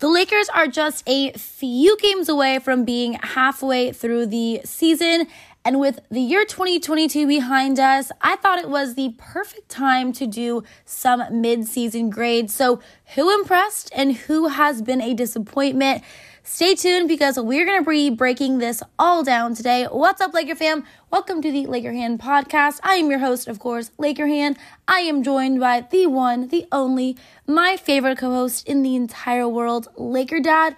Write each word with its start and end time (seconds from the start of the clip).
The 0.00 0.08
Lakers 0.08 0.48
are 0.50 0.68
just 0.68 1.02
a 1.08 1.32
few 1.32 1.96
games 1.96 2.28
away 2.28 2.60
from 2.60 2.84
being 2.84 3.14
halfway 3.14 3.90
through 3.90 4.26
the 4.26 4.60
season. 4.64 5.26
And 5.64 5.80
with 5.80 5.98
the 6.08 6.20
year 6.20 6.44
2022 6.44 7.26
behind 7.26 7.80
us, 7.80 8.12
I 8.20 8.36
thought 8.36 8.60
it 8.60 8.70
was 8.70 8.94
the 8.94 9.14
perfect 9.18 9.68
time 9.68 10.12
to 10.12 10.26
do 10.28 10.62
some 10.84 11.40
mid 11.40 11.66
season 11.66 12.10
grades. 12.10 12.54
So, 12.54 12.80
who 13.16 13.34
impressed 13.34 13.90
and 13.92 14.14
who 14.14 14.46
has 14.46 14.82
been 14.82 15.00
a 15.00 15.14
disappointment? 15.14 16.04
Stay 16.42 16.74
tuned 16.74 17.08
because 17.08 17.38
we're 17.38 17.66
going 17.66 17.84
to 17.84 17.90
be 17.90 18.10
breaking 18.10 18.58
this 18.58 18.82
all 18.98 19.22
down 19.22 19.54
today. 19.54 19.86
What's 19.90 20.20
up, 20.20 20.32
Laker 20.32 20.54
fam? 20.54 20.84
Welcome 21.10 21.42
to 21.42 21.50
the 21.50 21.66
Laker 21.66 21.92
Hannah 21.92 22.18
podcast. 22.18 22.80
I 22.82 22.94
am 22.94 23.10
your 23.10 23.18
host, 23.18 23.48
of 23.48 23.58
course, 23.58 23.90
Laker 23.98 24.26
Hannah. 24.26 24.56
I 24.86 25.00
am 25.00 25.22
joined 25.22 25.60
by 25.60 25.86
the 25.90 26.06
one, 26.06 26.48
the 26.48 26.66
only, 26.72 27.16
my 27.46 27.76
favorite 27.76 28.18
co 28.18 28.30
host 28.30 28.66
in 28.68 28.82
the 28.82 28.94
entire 28.96 29.48
world, 29.48 29.88
Laker 29.96 30.40
Dad. 30.40 30.76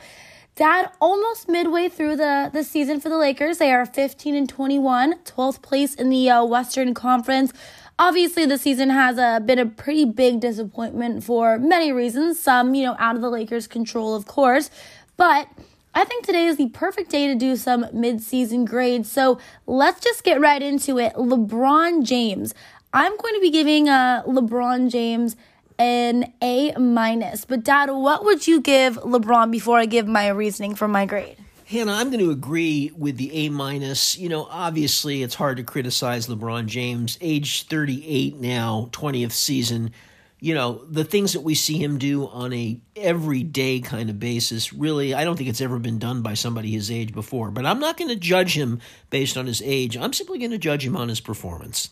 Dad, 0.57 0.91
almost 1.01 1.49
midway 1.49 1.89
through 1.89 2.17
the, 2.17 2.51
the 2.53 2.65
season 2.65 3.01
for 3.01 3.09
the 3.09 3.17
Lakers, 3.17 3.59
they 3.59 3.73
are 3.73 3.87
15 3.87 4.35
and 4.35 4.49
21, 4.49 5.21
12th 5.25 5.63
place 5.63 5.95
in 5.95 6.11
the 6.11 6.29
uh, 6.29 6.45
Western 6.45 6.93
Conference. 6.95 7.53
Obviously, 7.99 8.47
the 8.47 8.57
season 8.57 8.89
has 8.89 9.19
uh, 9.19 9.41
been 9.41 9.59
a 9.59 9.67
pretty 9.67 10.07
big 10.07 10.41
disappointment 10.41 11.23
for 11.23 11.59
many 11.59 11.93
reasons. 11.93 12.41
Some, 12.41 12.75
you 12.75 12.85
know, 12.85 12.97
out 12.99 13.15
of 13.15 13.21
the 13.21 13.29
Lakers' 13.29 13.67
control, 13.67 14.15
of 14.15 14.27
course. 14.27 14.71
But 15.21 15.51
I 15.95 16.05
think 16.05 16.25
today 16.25 16.47
is 16.47 16.57
the 16.57 16.71
perfect 16.71 17.11
day 17.11 17.27
to 17.27 17.35
do 17.35 17.55
some 17.55 17.85
mid-season 17.93 18.65
grades. 18.65 19.13
So 19.13 19.39
let's 19.67 20.01
just 20.01 20.25
get 20.25 20.41
right 20.41 20.63
into 20.63 20.99
it. 20.99 21.13
LeBron 21.13 22.05
James. 22.05 22.55
I'm 22.95 23.15
going 23.19 23.35
to 23.35 23.41
be 23.43 23.51
giving 23.51 23.91
uh, 23.91 24.23
LeBron 24.27 24.91
James 24.91 25.37
an 25.79 26.33
A 26.41 26.73
minus. 26.79 27.45
But 27.45 27.65
Dad, 27.65 27.91
what 27.91 28.25
would 28.25 28.47
you 28.47 28.63
give 28.63 28.97
LeBron 28.97 29.51
before 29.51 29.77
I 29.79 29.85
give 29.85 30.09
my 30.09 30.29
reasoning 30.29 30.75
for 30.75 30.89
my 30.89 31.05
grade? 31.05 31.37
Hannah, 31.67 31.93
I'm 31.93 32.09
going 32.09 32.25
to 32.25 32.31
agree 32.31 32.91
with 32.97 33.19
the 33.19 33.31
A 33.45 33.51
minus. 33.51 34.17
You 34.17 34.31
know, 34.31 34.47
obviously 34.47 35.23
it's 35.23 35.35
hard 35.35 35.59
to 35.59 35.63
criticize 35.63 36.29
LeBron 36.29 36.65
James, 36.65 37.19
age 37.21 37.67
38 37.67 38.37
now, 38.37 38.89
20th 38.93 39.33
season 39.33 39.91
you 40.41 40.55
know 40.55 40.85
the 40.89 41.05
things 41.05 41.35
that 41.35 41.41
we 41.41 41.55
see 41.55 41.79
him 41.79 41.99
do 41.99 42.27
on 42.29 42.53
a 42.53 42.81
everyday 43.01 43.81
kind 43.81 44.11
of 44.11 44.19
basis 44.19 44.73
really 44.73 45.15
i 45.15 45.25
don't 45.25 45.37
think 45.37 45.49
it's 45.49 45.61
ever 45.61 45.79
been 45.79 45.99
done 45.99 46.23
by 46.23 46.35
somebody 46.35 46.71
his 46.71 46.91
age 46.91 47.13
before 47.13 47.51
but 47.51 47.67
i'm 47.67 47.81
not 47.81 47.97
going 47.97 48.09
to 48.09 48.17
judge 48.17 48.55
him 48.55 48.81
based 49.11 49.37
on 49.37 49.47
his 49.47 49.63
age 49.65 49.97
i'm 49.97 50.13
simply 50.13 50.39
going 50.39 50.51
to 50.51 50.59
judge 50.59 50.85
him 50.85 50.97
on 50.97 51.09
his 51.09 51.21
performance 51.21 51.91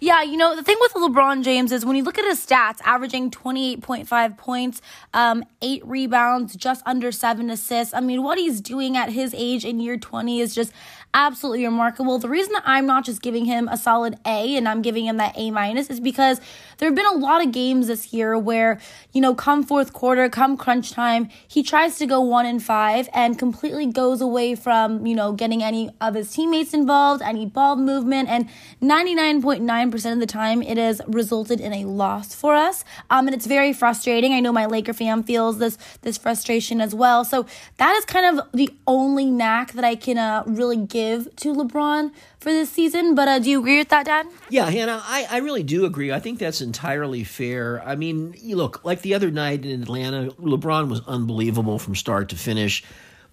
yeah, 0.00 0.22
you 0.22 0.36
know, 0.36 0.54
the 0.54 0.62
thing 0.62 0.76
with 0.80 0.92
LeBron 0.92 1.44
James 1.44 1.72
is 1.72 1.84
when 1.84 1.96
you 1.96 2.02
look 2.02 2.18
at 2.18 2.26
his 2.26 2.44
stats, 2.44 2.80
averaging 2.84 3.30
28.5 3.30 4.36
points, 4.36 4.82
um, 5.14 5.44
eight 5.62 5.82
rebounds, 5.86 6.54
just 6.54 6.82
under 6.84 7.10
seven 7.10 7.48
assists. 7.48 7.94
I 7.94 8.00
mean, 8.00 8.22
what 8.22 8.36
he's 8.36 8.60
doing 8.60 8.98
at 8.98 9.10
his 9.10 9.34
age 9.34 9.64
in 9.64 9.80
year 9.80 9.96
20 9.96 10.40
is 10.40 10.54
just 10.54 10.72
absolutely 11.14 11.64
remarkable. 11.64 12.18
The 12.18 12.28
reason 12.28 12.52
that 12.52 12.64
I'm 12.66 12.84
not 12.84 13.06
just 13.06 13.22
giving 13.22 13.46
him 13.46 13.66
a 13.68 13.78
solid 13.78 14.18
A 14.26 14.56
and 14.56 14.68
I'm 14.68 14.82
giving 14.82 15.06
him 15.06 15.16
that 15.16 15.38
A 15.38 15.50
minus 15.50 15.88
is 15.88 16.00
because 16.00 16.38
there 16.78 16.88
have 16.88 16.96
been 16.96 17.06
a 17.06 17.12
lot 17.12 17.42
of 17.42 17.52
games 17.52 17.86
this 17.86 18.12
year 18.12 18.36
where, 18.36 18.80
you 19.12 19.22
know, 19.22 19.34
come 19.34 19.62
fourth 19.62 19.94
quarter, 19.94 20.28
come 20.28 20.43
crunch 20.56 20.92
time, 20.92 21.28
he 21.48 21.62
tries 21.62 21.96
to 21.98 22.06
go 22.06 22.20
one 22.20 22.46
and 22.46 22.62
five 22.62 23.08
and 23.12 23.38
completely 23.38 23.86
goes 23.86 24.20
away 24.20 24.54
from, 24.54 25.06
you 25.06 25.14
know, 25.14 25.32
getting 25.32 25.62
any 25.62 25.90
of 26.00 26.14
his 26.14 26.30
teammates 26.32 26.74
involved, 26.74 27.22
any 27.22 27.46
ball 27.46 27.76
movement, 27.76 28.28
and 28.28 28.48
99.9% 28.82 30.12
of 30.12 30.20
the 30.20 30.26
time 30.26 30.62
it 30.62 30.76
has 30.76 31.00
resulted 31.06 31.60
in 31.60 31.72
a 31.72 31.84
loss 31.84 32.34
for 32.34 32.54
us. 32.54 32.84
Um, 33.10 33.26
and 33.26 33.34
it's 33.34 33.46
very 33.46 33.72
frustrating. 33.72 34.32
I 34.32 34.40
know 34.40 34.52
my 34.52 34.66
Laker 34.66 34.92
fam 34.92 35.22
feels 35.22 35.58
this 35.58 35.78
this 36.02 36.18
frustration 36.18 36.80
as 36.80 36.94
well. 36.94 37.24
So 37.24 37.46
that 37.78 37.94
is 37.96 38.04
kind 38.04 38.38
of 38.38 38.46
the 38.52 38.70
only 38.86 39.30
knack 39.30 39.72
that 39.72 39.84
I 39.84 39.94
can 39.94 40.18
uh, 40.18 40.42
really 40.46 40.76
give 40.76 41.34
to 41.36 41.54
LeBron 41.54 42.12
for 42.44 42.52
this 42.52 42.70
season. 42.70 43.16
But 43.16 43.26
uh, 43.26 43.38
do 43.40 43.50
you 43.50 43.58
agree 43.58 43.78
with 43.78 43.88
that, 43.88 44.06
Dad? 44.06 44.26
Yeah, 44.48 44.66
Hannah, 44.70 45.02
I, 45.04 45.26
I 45.28 45.38
really 45.38 45.64
do 45.64 45.84
agree. 45.86 46.12
I 46.12 46.20
think 46.20 46.38
that's 46.38 46.60
entirely 46.60 47.24
fair. 47.24 47.82
I 47.84 47.96
mean, 47.96 48.36
look, 48.44 48.84
like 48.84 49.02
the 49.02 49.14
other 49.14 49.32
night 49.32 49.66
in 49.66 49.82
Atlanta, 49.82 50.30
LeBron 50.38 50.88
was 50.88 51.00
unbelievable 51.08 51.80
from 51.80 51.96
start 51.96 52.28
to 52.28 52.36
finish. 52.36 52.84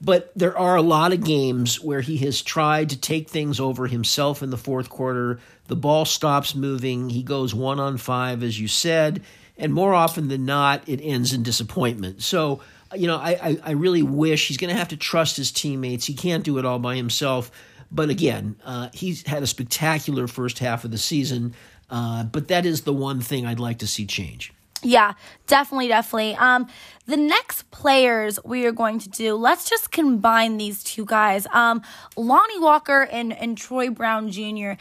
But 0.03 0.31
there 0.35 0.57
are 0.57 0.75
a 0.75 0.81
lot 0.81 1.13
of 1.13 1.23
games 1.23 1.79
where 1.79 2.01
he 2.01 2.17
has 2.19 2.41
tried 2.41 2.89
to 2.89 2.99
take 2.99 3.29
things 3.29 3.59
over 3.59 3.85
himself 3.85 4.41
in 4.41 4.49
the 4.49 4.57
fourth 4.57 4.89
quarter. 4.89 5.39
The 5.67 5.75
ball 5.75 6.05
stops 6.05 6.55
moving. 6.55 7.11
He 7.11 7.21
goes 7.21 7.53
one 7.53 7.79
on 7.79 7.97
five, 7.97 8.41
as 8.41 8.59
you 8.59 8.67
said. 8.67 9.21
And 9.59 9.71
more 9.71 9.93
often 9.93 10.27
than 10.27 10.45
not, 10.45 10.89
it 10.89 11.01
ends 11.03 11.33
in 11.33 11.43
disappointment. 11.43 12.23
So 12.23 12.61
you 12.95 13.07
know, 13.07 13.17
I, 13.17 13.29
I, 13.41 13.57
I 13.63 13.71
really 13.71 14.03
wish 14.03 14.47
he's 14.47 14.57
going 14.57 14.73
to 14.73 14.77
have 14.77 14.89
to 14.89 14.97
trust 14.97 15.37
his 15.37 15.51
teammates. 15.51 16.05
He 16.05 16.13
can't 16.13 16.43
do 16.43 16.57
it 16.57 16.65
all 16.65 16.79
by 16.79 16.95
himself. 16.95 17.51
But 17.91 18.09
again, 18.09 18.55
uh, 18.63 18.89
he's 18.93 19.25
had 19.27 19.43
a 19.43 19.47
spectacular 19.47 20.27
first 20.27 20.59
half 20.59 20.85
of 20.85 20.91
the 20.91 20.97
season. 20.97 21.53
Uh, 21.91 22.23
but 22.23 22.47
that 22.47 22.65
is 22.65 22.81
the 22.81 22.93
one 22.93 23.19
thing 23.19 23.45
I'd 23.45 23.59
like 23.59 23.79
to 23.79 23.87
see 23.87 24.05
change. 24.05 24.53
Yeah, 24.83 25.13
definitely, 25.45 25.89
definitely. 25.89 26.35
Um, 26.35 26.67
the 27.05 27.17
next 27.17 27.69
players 27.69 28.39
we 28.43 28.65
are 28.65 28.71
going 28.71 28.97
to 28.99 29.09
do, 29.09 29.35
let's 29.35 29.69
just 29.69 29.91
combine 29.91 30.57
these 30.57 30.83
two 30.83 31.05
guys. 31.05 31.45
Um, 31.53 31.83
Lonnie 32.17 32.59
Walker 32.59 33.03
and, 33.11 33.31
and 33.31 33.55
Troy 33.55 33.91
Brown 33.91 34.31
Jr. 34.31 34.71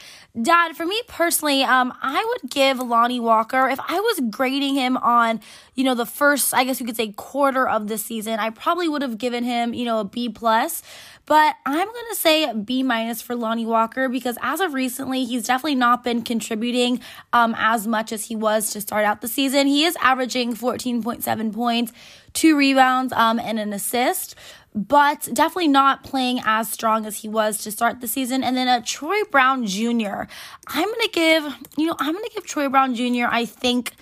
Dad, 0.41 0.75
for 0.75 0.87
me 0.87 0.99
personally, 1.07 1.63
um, 1.63 1.93
I 2.01 2.25
would 2.25 2.49
give 2.49 2.79
Lonnie 2.79 3.19
Walker, 3.19 3.69
if 3.69 3.79
I 3.79 3.99
was 3.99 4.21
grading 4.31 4.73
him 4.73 4.97
on, 4.97 5.39
you 5.75 5.83
know, 5.83 5.93
the 5.93 6.07
first, 6.07 6.51
I 6.51 6.63
guess 6.63 6.79
you 6.79 6.85
could 6.87 6.97
say 6.97 7.11
quarter 7.11 7.67
of 7.67 7.87
the 7.87 7.99
season, 7.99 8.39
I 8.39 8.49
probably 8.49 8.89
would 8.89 9.03
have 9.03 9.19
given 9.19 9.43
him, 9.43 9.75
you 9.75 9.85
know, 9.85 9.99
a 9.99 10.03
B 10.03 10.29
plus. 10.29 10.81
But 11.31 11.55
I'm 11.65 11.87
going 11.87 12.05
to 12.09 12.15
say 12.17 12.53
B 12.53 12.83
minus 12.83 13.21
for 13.21 13.37
Lonnie 13.37 13.65
Walker 13.65 14.09
because 14.09 14.37
as 14.41 14.59
of 14.59 14.73
recently, 14.73 15.23
he's 15.23 15.45
definitely 15.47 15.75
not 15.75 16.03
been 16.03 16.23
contributing 16.23 16.99
um, 17.31 17.55
as 17.57 17.87
much 17.87 18.11
as 18.11 18.25
he 18.25 18.35
was 18.35 18.71
to 18.71 18.81
start 18.81 19.05
out 19.05 19.21
the 19.21 19.29
season. 19.29 19.65
He 19.65 19.85
is 19.85 19.95
averaging 20.01 20.55
14.7 20.55 21.53
points, 21.53 21.93
two 22.33 22.57
rebounds, 22.57 23.13
um, 23.13 23.39
and 23.39 23.61
an 23.61 23.71
assist 23.71 24.35
but 24.75 25.29
definitely 25.33 25.69
not 25.69 26.03
playing 26.03 26.41
as 26.43 26.69
strong 26.69 27.05
as 27.05 27.21
he 27.21 27.29
was 27.29 27.59
to 27.59 27.71
start 27.71 28.01
the 28.01 28.09
season. 28.09 28.43
And 28.43 28.57
then 28.57 28.67
a 28.67 28.79
uh, 28.79 28.81
Troy 28.85 29.23
Brown 29.31 29.65
Jr. 29.65 30.23
I'm 30.67 30.89
gonna 30.89 31.07
give, 31.13 31.45
you 31.77 31.85
know, 31.85 31.95
I'm 31.97 32.13
gonna 32.13 32.27
give 32.33 32.45
Troy 32.45 32.67
Brown 32.67 32.93
Jr. 32.93 33.27
I 33.29 33.45
think 33.45 33.93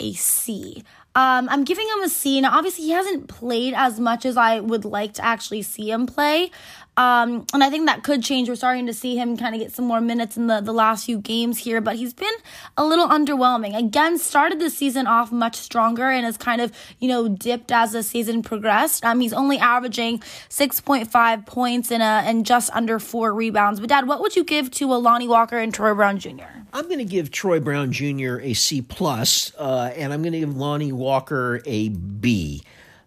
a 0.00 0.14
C. 0.14 0.84
Um, 1.14 1.48
I'm 1.50 1.64
giving 1.64 1.86
him 1.88 2.02
a 2.02 2.08
C. 2.08 2.40
Now, 2.40 2.56
obviously, 2.56 2.84
he 2.84 2.90
hasn't 2.90 3.28
played 3.28 3.74
as 3.74 4.00
much 4.00 4.24
as 4.24 4.36
I 4.36 4.60
would 4.60 4.84
like 4.84 5.12
to 5.14 5.24
actually 5.24 5.62
see 5.62 5.90
him 5.90 6.06
play. 6.06 6.50
Um, 6.96 7.46
and 7.54 7.64
I 7.64 7.70
think 7.70 7.86
that 7.86 8.02
could 8.02 8.22
change. 8.22 8.50
We're 8.50 8.54
starting 8.54 8.86
to 8.86 8.92
see 8.92 9.16
him 9.16 9.38
kind 9.38 9.54
of 9.54 9.60
get 9.60 9.72
some 9.72 9.86
more 9.86 10.00
minutes 10.00 10.36
in 10.36 10.46
the, 10.46 10.60
the 10.60 10.72
last 10.72 11.06
few 11.06 11.18
games 11.18 11.56
here, 11.56 11.80
but 11.80 11.96
he's 11.96 12.12
been 12.12 12.34
a 12.76 12.84
little 12.84 13.08
underwhelming. 13.08 13.74
Again, 13.76 14.18
started 14.18 14.60
the 14.60 14.68
season 14.68 15.06
off 15.06 15.32
much 15.32 15.56
stronger 15.56 16.10
and 16.10 16.26
has 16.26 16.36
kind 16.36 16.60
of, 16.60 16.70
you 16.98 17.08
know, 17.08 17.28
dipped 17.28 17.72
as 17.72 17.92
the 17.92 18.02
season 18.02 18.42
progressed. 18.42 19.04
Um, 19.06 19.20
he's 19.20 19.32
only 19.32 19.58
averaging 19.58 20.18
6.5 20.50 21.46
points 21.46 21.90
and, 21.90 22.02
a, 22.02 22.06
and 22.06 22.44
just 22.44 22.70
under 22.74 22.98
four 22.98 23.32
rebounds. 23.32 23.80
But, 23.80 23.88
Dad, 23.88 24.06
what 24.06 24.20
would 24.20 24.36
you 24.36 24.44
give 24.44 24.70
to 24.72 24.92
a 24.92 24.96
Lonnie 24.96 25.28
Walker 25.28 25.56
and 25.56 25.72
Troy 25.72 25.94
Brown 25.94 26.18
Jr.? 26.18 26.42
I'm 26.74 26.84
going 26.84 26.98
to 26.98 27.04
give 27.04 27.30
Troy 27.30 27.58
Brown 27.58 27.92
Jr. 27.92 28.38
a 28.40 28.52
C, 28.52 28.82
plus, 28.82 29.52
uh, 29.58 29.92
and 29.96 30.12
I'm 30.12 30.22
going 30.22 30.32
to 30.32 30.40
give 30.40 30.56
Lonnie 30.56 30.92
Walker 30.92 31.62
a 31.64 31.88
B. 31.88 32.62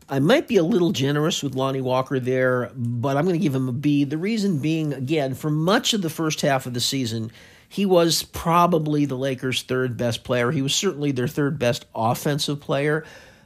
I 0.08 0.20
might 0.20 0.48
be 0.48 0.58
a 0.58 0.64
little 0.64 0.92
generous 0.92 1.42
with 1.42 1.56
Lonnie 1.56 1.82
Walker 1.82 2.20
there, 2.20 2.72
but 2.76 3.18
I'm 3.18 3.26
going 3.26 3.40
to 3.40 3.44
give 3.44 3.56
him 3.56 3.68
a 3.68 3.74
B. 3.74 4.04
The 4.04 4.18
reason 4.18 4.60
being, 4.60 4.94
again, 4.94 5.34
for 5.34 5.50
much 5.50 5.94
of 5.94 6.02
the 6.02 6.10
first 6.12 6.42
half 6.42 6.68
of 6.68 6.76
the 6.76 6.80
season, 6.80 7.32
he 7.68 7.86
was 7.86 8.22
probably 8.22 9.06
the 9.06 9.18
Lakers' 9.18 9.64
third 9.64 9.98
best 9.98 10.24
player. 10.24 10.52
He 10.52 10.62
was 10.62 10.76
certainly 10.76 11.12
their 11.12 11.28
third 11.28 11.58
best 11.58 11.86
offensive 11.96 12.62
player. 12.62 13.04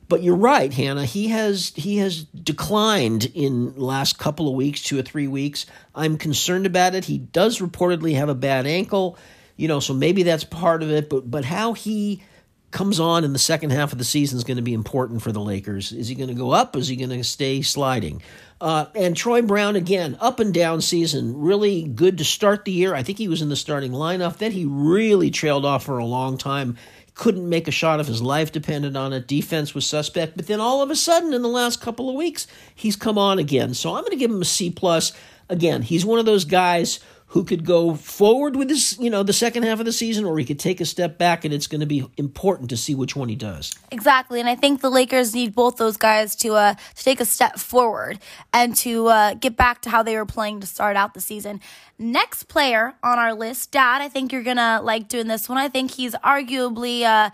But 0.10 0.24
you're 0.24 0.36
right, 0.36 0.74
Hannah. 0.74 1.06
He 1.06 1.28
has 1.28 1.72
he 1.76 1.98
has 1.98 2.24
declined 2.24 3.32
in 3.36 3.76
last 3.76 4.18
couple 4.18 4.50
of 4.50 4.56
weeks, 4.56 4.82
two 4.82 4.98
or 5.00 5.04
three 5.04 5.28
weeks. 5.28 5.68
I'm 5.94 6.18
concerned 6.18 6.66
about 6.66 6.96
it. 6.96 7.06
He 7.06 7.20
does 7.20 7.60
reportedly 7.60 8.16
have 8.16 8.28
a 8.28 8.36
bad 8.36 8.66
ankle, 8.66 9.18
you 9.56 9.68
know, 9.68 9.80
so 9.80 9.94
maybe 9.94 10.24
that's 10.24 10.44
part 10.44 10.82
of 10.82 10.90
it. 10.90 11.10
But 11.10 11.30
but 11.30 11.46
how 11.46 11.74
he 11.74 12.24
comes 12.72 13.00
on 13.00 13.24
in 13.24 13.34
the 13.34 13.40
second 13.40 13.72
half 13.72 13.92
of 13.92 13.98
the 13.98 14.04
season 14.04 14.38
is 14.38 14.44
going 14.44 14.58
to 14.58 14.64
be 14.64 14.74
important 14.74 15.22
for 15.22 15.32
the 15.32 15.40
Lakers. 15.40 15.92
Is 15.92 16.08
he 16.08 16.16
going 16.16 16.30
to 16.30 16.36
go 16.36 16.52
up? 16.52 16.76
Is 16.76 16.88
he 16.88 16.96
going 16.96 17.10
to 17.10 17.24
stay 17.24 17.62
sliding? 17.62 18.22
Uh, 18.62 18.86
and 18.94 19.16
Troy 19.16 19.42
Brown, 19.42 19.76
again, 19.76 20.18
up 20.20 20.40
and 20.40 20.54
down 20.54 20.82
season, 20.82 21.40
really 21.40 21.84
good 21.84 22.18
to 22.18 22.26
start 22.26 22.66
the 22.66 22.72
year. 22.72 22.94
I 22.94 23.04
think 23.04 23.18
he 23.18 23.28
was 23.28 23.42
in 23.42 23.50
the 23.50 23.56
starting 23.56 23.92
lineup. 23.92 24.38
Then 24.38 24.52
he 24.52 24.66
really 24.66 25.32
trailed 25.32 25.66
off 25.66 25.86
for 25.86 25.98
a 25.98 26.06
long 26.06 26.38
time. 26.38 26.78
Couldn't 27.16 27.50
make 27.50 27.68
a 27.68 27.72
shot 27.72 28.00
if 28.00 28.08
his 28.08 28.22
life 28.22 28.52
depended 28.52 28.96
on 28.96 29.14
it. 29.14 29.28
Defense 29.28 29.74
was 29.74 29.88
suspect. 29.88 30.36
But 30.36 30.48
then 30.48 30.60
all 30.60 30.82
of 30.82 30.92
a 30.92 30.96
sudden, 30.96 31.34
in 31.34 31.42
the 31.42 31.48
last 31.48 31.82
couple 31.82 32.10
of 32.10 32.16
weeks, 32.16 32.48
he's 32.76 32.96
come 32.96 33.18
on 33.18 33.40
again. 33.40 33.74
So 33.74 33.96
I'm 33.96 34.04
going 34.04 34.12
to 34.12 34.18
give 34.18 34.32
him 34.32 34.42
a 34.42 34.46
C 34.46 34.70
plus. 34.70 35.14
Again, 35.50 35.82
he's 35.82 36.06
one 36.06 36.20
of 36.20 36.26
those 36.26 36.46
guys 36.46 37.00
who 37.30 37.44
could 37.44 37.64
go 37.64 37.94
forward 37.94 38.56
with 38.56 38.70
this, 38.70 38.98
you 39.00 39.10
know, 39.10 39.22
the 39.22 39.34
second 39.34 39.64
half 39.64 39.80
of 39.80 39.86
the 39.86 39.92
season, 39.92 40.26
or 40.26 40.38
he 40.40 40.46
could 40.46 40.60
take 40.60 40.82
a 40.82 40.86
step 40.86 41.18
back, 41.18 41.46
and 41.46 41.54
it's 41.54 41.68
going 41.68 41.80
to 41.80 41.86
be 41.88 42.06
important 42.18 42.70
to 42.72 42.78
see 42.78 42.96
which 42.96 43.16
one 43.16 43.30
he 43.30 43.36
does. 43.36 43.72
Exactly, 43.92 44.40
and 44.40 44.50
I 44.50 44.56
think 44.56 44.82
the 44.82 44.90
Lakers 44.90 45.34
need 45.34 45.54
both 45.54 45.78
those 45.78 45.96
guys 45.96 46.36
to 46.38 46.56
uh, 46.56 46.74
to 46.74 47.04
take 47.04 47.20
a 47.20 47.26
step 47.26 47.60
forward 47.60 48.20
and 48.52 48.76
to 48.78 49.08
uh, 49.08 49.34
get 49.36 49.56
back 49.56 49.82
to 49.82 49.90
how 49.90 50.02
they 50.02 50.16
were 50.16 50.26
playing 50.26 50.60
to 50.62 50.68
start 50.68 50.96
out 50.96 51.14
the 51.14 51.22
season. 51.22 51.62
Next 52.00 52.44
player 52.44 52.96
on 53.04 53.20
our 53.20 53.34
list, 53.34 53.72
Dad. 53.72 54.02
I 54.02 54.10
think 54.10 54.32
you're 54.32 54.44
gonna 54.44 54.82
like 54.84 55.08
doing 55.08 55.28
this 55.28 55.48
one. 55.48 55.58
I 55.58 55.70
think 55.70 55.92
he's 55.92 56.16
arguably. 56.16 57.04
Uh, 57.04 57.30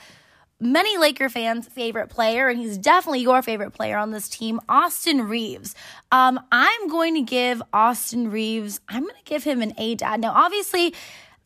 many 0.60 0.98
Laker 0.98 1.30
fans' 1.30 1.68
favorite 1.68 2.10
player, 2.10 2.48
and 2.48 2.60
he's 2.60 2.78
definitely 2.78 3.20
your 3.20 3.42
favorite 3.42 3.72
player 3.72 3.98
on 3.98 4.12
this 4.12 4.30
team, 4.30 4.60
Austin 4.70 5.28
Reaves. 5.28 5.76
Um, 6.12 6.40
I'm 6.52 6.88
going 6.88 7.14
to 7.16 7.22
give 7.22 7.62
Austin 7.74 8.32
Reaves, 8.32 8.80
I'm 8.88 9.04
going 9.04 9.16
to 9.16 9.24
give 9.24 9.44
him 9.44 9.62
an 9.62 9.74
A, 9.78 9.96
Dad. 9.96 10.22
Now, 10.22 10.32
obviously, 10.34 10.94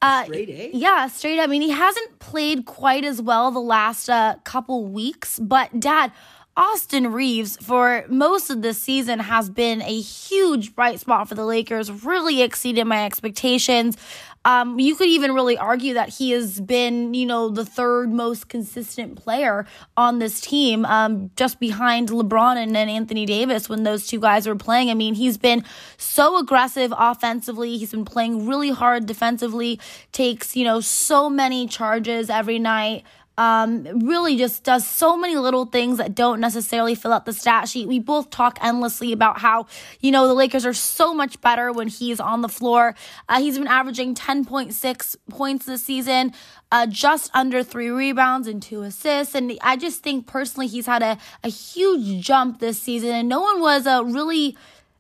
uh, 0.01 0.23
straight 0.25 0.49
A? 0.49 0.71
Yeah, 0.73 1.07
straight 1.07 1.39
A. 1.39 1.43
I 1.43 1.47
mean, 1.47 1.61
he 1.61 1.71
hasn't 1.71 2.19
played 2.19 2.65
quite 2.65 3.03
as 3.03 3.21
well 3.21 3.51
the 3.51 3.59
last 3.59 4.09
uh, 4.09 4.35
couple 4.43 4.85
weeks, 4.85 5.39
but 5.39 5.79
Dad, 5.79 6.11
Austin 6.55 7.11
Reaves 7.11 7.57
for 7.57 8.03
most 8.09 8.49
of 8.49 8.61
this 8.61 8.77
season, 8.77 9.19
has 9.19 9.49
been 9.49 9.81
a 9.81 10.01
huge 10.01 10.75
bright 10.75 10.99
spot 10.99 11.29
for 11.29 11.35
the 11.35 11.45
Lakers, 11.45 11.91
really 12.03 12.41
exceeded 12.41 12.85
my 12.85 13.05
expectations. 13.05 13.97
Um, 14.45 14.79
you 14.79 14.95
could 14.95 15.09
even 15.09 15.33
really 15.33 15.57
argue 15.57 15.95
that 15.95 16.09
he 16.09 16.31
has 16.31 16.61
been, 16.61 17.13
you 17.13 17.25
know, 17.25 17.49
the 17.49 17.65
third 17.65 18.11
most 18.11 18.47
consistent 18.47 19.17
player 19.17 19.65
on 19.97 20.19
this 20.19 20.39
team, 20.39 20.85
um, 20.85 21.29
just 21.35 21.59
behind 21.59 22.09
LeBron 22.09 22.55
and, 22.55 22.75
and 22.75 22.89
Anthony 22.89 23.25
Davis 23.25 23.67
when 23.67 23.83
those 23.83 24.07
two 24.07 24.19
guys 24.19 24.47
were 24.47 24.55
playing. 24.55 24.89
I 24.89 24.93
mean, 24.93 25.13
he's 25.13 25.37
been 25.37 25.65
so 25.97 26.37
aggressive 26.37 26.93
offensively. 26.97 27.77
He's 27.77 27.91
been 27.91 28.05
playing 28.05 28.47
really 28.47 28.71
hard 28.71 29.05
defensively, 29.05 29.79
takes, 30.13 30.55
you 30.55 30.63
know, 30.63 30.79
so 30.79 31.29
many 31.29 31.67
charges 31.67 32.29
every 32.29 32.59
night 32.59 33.03
um, 33.39 33.85
really 34.05 34.35
just 34.35 34.65
does 34.65 34.85
so 34.85 35.15
many 35.15 35.37
little 35.37 35.65
things 35.65 35.97
that 35.97 36.13
don't 36.13 36.41
necessarily 36.41 36.93
fill 36.93 37.13
out 37.13 37.25
the 37.25 37.31
stat 37.31 37.69
sheet. 37.69 37.87
We 37.87 37.97
both 37.97 38.31
talk 38.31 38.59
endlessly 38.61 39.13
about 39.13 39.39
how, 39.39 39.67
you 40.01 40.11
know, 40.11 40.27
the 40.27 40.33
Lakers 40.33 40.65
are 40.65 40.73
so 40.73 41.13
much 41.13 41.39
better 41.39 41.71
when 41.71 41.87
he's 41.87 42.19
on 42.19 42.41
the 42.41 42.49
floor. 42.49 42.95
Uh, 43.29 43.39
he's 43.39 43.57
been 43.57 43.65
averaging 43.65 44.13
10.6 44.13 45.15
points 45.29 45.65
this 45.65 45.85
season, 45.85 46.33
uh, 46.73 46.85
just 46.87 47.31
under 47.33 47.63
three 47.63 47.89
rebounds 47.89 48.45
and 48.45 48.61
two 48.61 48.81
assists. 48.81 49.33
And 49.33 49.57
I 49.61 49.77
just 49.77 50.03
think 50.03 50.27
personally 50.27 50.67
he's 50.67 50.85
had 50.85 51.01
a, 51.01 51.17
a 51.41 51.47
huge 51.47 52.21
jump 52.25 52.59
this 52.59 52.77
season, 52.81 53.11
and 53.11 53.29
no 53.29 53.39
one 53.39 53.61
was 53.61 53.87
uh, 53.87 54.03
really 54.03 54.57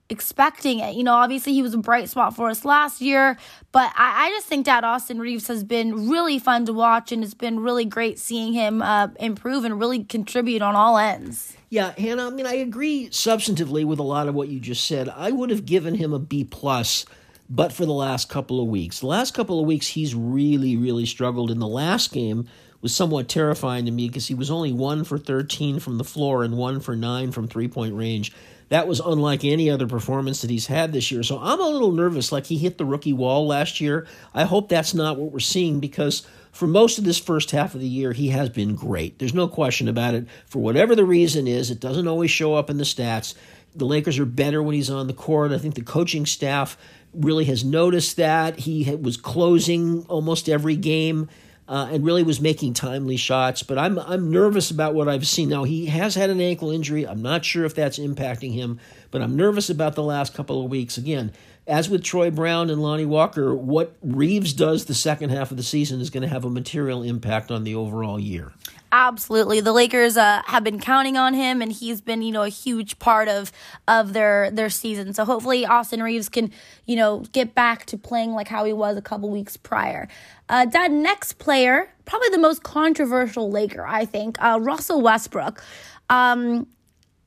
expecting 0.09 0.79
it. 0.79 0.95
You 0.95 1.03
know, 1.03 1.13
obviously 1.13 1.53
he 1.53 1.61
was 1.61 1.73
a 1.73 1.77
bright 1.77 2.09
spot 2.09 2.35
for 2.35 2.49
us 2.49 2.65
last 2.65 3.01
year, 3.01 3.37
but 3.71 3.91
I, 3.95 4.27
I, 4.27 4.29
just 4.31 4.47
think 4.47 4.65
that 4.65 4.83
Austin 4.83 5.19
Reaves 5.19 5.47
has 5.47 5.63
been 5.63 6.09
really 6.09 6.39
fun 6.39 6.65
to 6.65 6.73
watch, 6.73 7.11
and 7.11 7.23
it's 7.23 7.33
been 7.33 7.59
really 7.59 7.85
great 7.85 8.17
seeing 8.17 8.53
him 8.53 8.81
uh, 8.81 9.09
improve 9.19 9.65
and 9.65 9.79
really 9.79 10.03
contribute 10.03 10.61
on 10.61 10.75
all 10.75 10.97
ends. 10.97 11.55
Yeah, 11.69 11.93
Hannah. 11.97 12.27
I 12.27 12.29
mean, 12.31 12.47
I 12.47 12.55
agree 12.55 13.09
substantively 13.09 13.85
with 13.85 13.99
a 13.99 14.03
lot 14.03 14.27
of 14.27 14.35
what 14.35 14.49
you 14.49 14.59
just 14.59 14.85
said. 14.87 15.09
I 15.09 15.31
would 15.31 15.51
have 15.51 15.65
given 15.65 15.95
him 15.95 16.13
a 16.13 16.19
B 16.19 16.43
plus, 16.43 17.05
but 17.49 17.71
for 17.71 17.85
the 17.85 17.93
last 17.93 18.29
couple 18.29 18.59
of 18.59 18.67
weeks. 18.67 19.01
The 19.01 19.07
last 19.07 19.35
couple 19.35 19.59
of 19.59 19.67
weeks, 19.67 19.87
he's 19.87 20.15
really, 20.15 20.75
really 20.75 21.05
struggled. 21.05 21.51
In 21.51 21.59
the 21.59 21.67
last 21.67 22.11
game, 22.11 22.47
was 22.81 22.95
somewhat 22.95 23.27
terrifying 23.27 23.85
to 23.85 23.91
me 23.91 24.07
because 24.07 24.27
he 24.27 24.35
was 24.35 24.49
only 24.49 24.71
one 24.71 25.03
for 25.03 25.17
13 25.17 25.79
from 25.79 25.97
the 25.97 26.03
floor 26.03 26.43
and 26.43 26.57
one 26.57 26.79
for 26.79 26.95
nine 26.95 27.31
from 27.31 27.47
three 27.47 27.67
point 27.67 27.93
range. 27.93 28.31
That 28.69 28.87
was 28.87 28.99
unlike 28.99 29.43
any 29.43 29.69
other 29.69 29.87
performance 29.87 30.41
that 30.41 30.49
he's 30.49 30.67
had 30.67 30.93
this 30.93 31.11
year. 31.11 31.23
So 31.23 31.39
I'm 31.39 31.59
a 31.59 31.67
little 31.67 31.91
nervous, 31.91 32.31
like 32.31 32.45
he 32.45 32.57
hit 32.57 32.77
the 32.77 32.85
rookie 32.85 33.13
wall 33.13 33.47
last 33.47 33.81
year. 33.81 34.07
I 34.33 34.45
hope 34.45 34.69
that's 34.69 34.93
not 34.93 35.17
what 35.17 35.31
we're 35.31 35.39
seeing 35.39 35.79
because 35.79 36.25
for 36.51 36.67
most 36.67 36.97
of 36.97 37.03
this 37.03 37.19
first 37.19 37.51
half 37.51 37.73
of 37.73 37.81
the 37.81 37.87
year, 37.87 38.13
he 38.13 38.29
has 38.29 38.49
been 38.49 38.75
great. 38.75 39.17
There's 39.19 39.33
no 39.33 39.47
question 39.47 39.87
about 39.87 40.13
it. 40.13 40.27
For 40.45 40.59
whatever 40.59 40.95
the 40.95 41.05
reason 41.05 41.47
is, 41.47 41.71
it 41.71 41.79
doesn't 41.79 42.07
always 42.07 42.31
show 42.31 42.55
up 42.55 42.69
in 42.69 42.77
the 42.77 42.83
stats. 42.83 43.33
The 43.75 43.85
Lakers 43.85 44.19
are 44.19 44.25
better 44.25 44.61
when 44.61 44.75
he's 44.75 44.89
on 44.89 45.07
the 45.07 45.13
court. 45.13 45.51
I 45.51 45.57
think 45.57 45.75
the 45.75 45.81
coaching 45.81 46.25
staff 46.25 46.77
really 47.13 47.45
has 47.45 47.63
noticed 47.63 48.17
that. 48.17 48.59
He 48.59 48.95
was 48.95 49.17
closing 49.17 50.05
almost 50.07 50.49
every 50.49 50.75
game 50.75 51.29
uh, 51.69 51.87
and 51.91 52.03
really 52.03 52.23
was 52.23 52.41
making 52.41 52.73
timely 52.73 53.15
shots. 53.15 53.61
But 53.63 53.77
I'm 53.77 53.99
I'm 53.99 54.31
nervous 54.31 54.71
about 54.71 54.95
what 54.95 55.07
I've 55.07 55.27
seen. 55.27 55.49
Now 55.49 55.63
he 55.63 55.85
has 55.85 56.15
had 56.15 56.31
an 56.31 56.41
ankle 56.41 56.71
injury. 56.71 57.07
I'm 57.07 57.21
not 57.21 57.45
sure 57.45 57.63
if 57.63 57.75
that's 57.75 57.99
impacting 57.99 58.53
him, 58.53 58.79
but 59.11 59.21
I'm 59.21 59.35
nervous 59.35 59.69
about 59.69 59.95
the 59.95 60.03
last 60.03 60.33
couple 60.33 60.63
of 60.63 60.71
weeks. 60.71 60.97
Again, 60.97 61.31
as 61.67 61.87
with 61.87 62.03
Troy 62.03 62.31
Brown 62.31 62.71
and 62.71 62.81
Lonnie 62.81 63.05
Walker, 63.05 63.53
what 63.53 63.95
Reaves 64.01 64.53
does 64.53 64.85
the 64.85 64.95
second 64.95 65.29
half 65.29 65.51
of 65.51 65.57
the 65.57 65.63
season 65.63 66.01
is 66.01 66.09
going 66.09 66.23
to 66.23 66.27
have 66.27 66.43
a 66.43 66.49
material 66.49 67.03
impact 67.03 67.51
on 67.51 67.63
the 67.63 67.75
overall 67.75 68.19
year. 68.19 68.51
Absolutely, 68.91 69.59
the 69.59 69.71
Lakers 69.71 70.17
uh, 70.17 70.41
have 70.47 70.63
been 70.63 70.79
counting 70.79 71.15
on 71.15 71.35
him, 71.35 71.61
and 71.61 71.71
he's 71.71 72.01
been, 72.01 72.23
you 72.23 72.31
know, 72.31 72.41
a 72.41 72.49
huge 72.49 72.97
part 72.97 73.27
of 73.27 73.51
of 73.87 74.13
their 74.13 74.49
their 74.49 74.69
season. 74.69 75.13
So 75.13 75.25
hopefully, 75.25 75.63
Austin 75.65 76.01
Reaves 76.01 76.27
can, 76.27 76.51
you 76.85 76.95
know, 76.95 77.23
get 77.31 77.53
back 77.53 77.85
to 77.87 77.97
playing 77.97 78.31
like 78.31 78.47
how 78.47 78.65
he 78.65 78.73
was 78.73 78.97
a 78.97 79.01
couple 79.01 79.29
weeks 79.29 79.57
prior. 79.57 80.07
Uh, 80.49 80.65
that 80.65 80.91
next 80.91 81.33
player, 81.33 81.93
probably 82.05 82.29
the 82.29 82.39
most 82.39 82.63
controversial 82.63 83.51
Laker, 83.51 83.85
I 83.85 84.05
think, 84.05 84.41
uh, 84.41 84.57
Russell 84.59 85.01
Westbrook. 85.01 85.63
Um, 86.09 86.65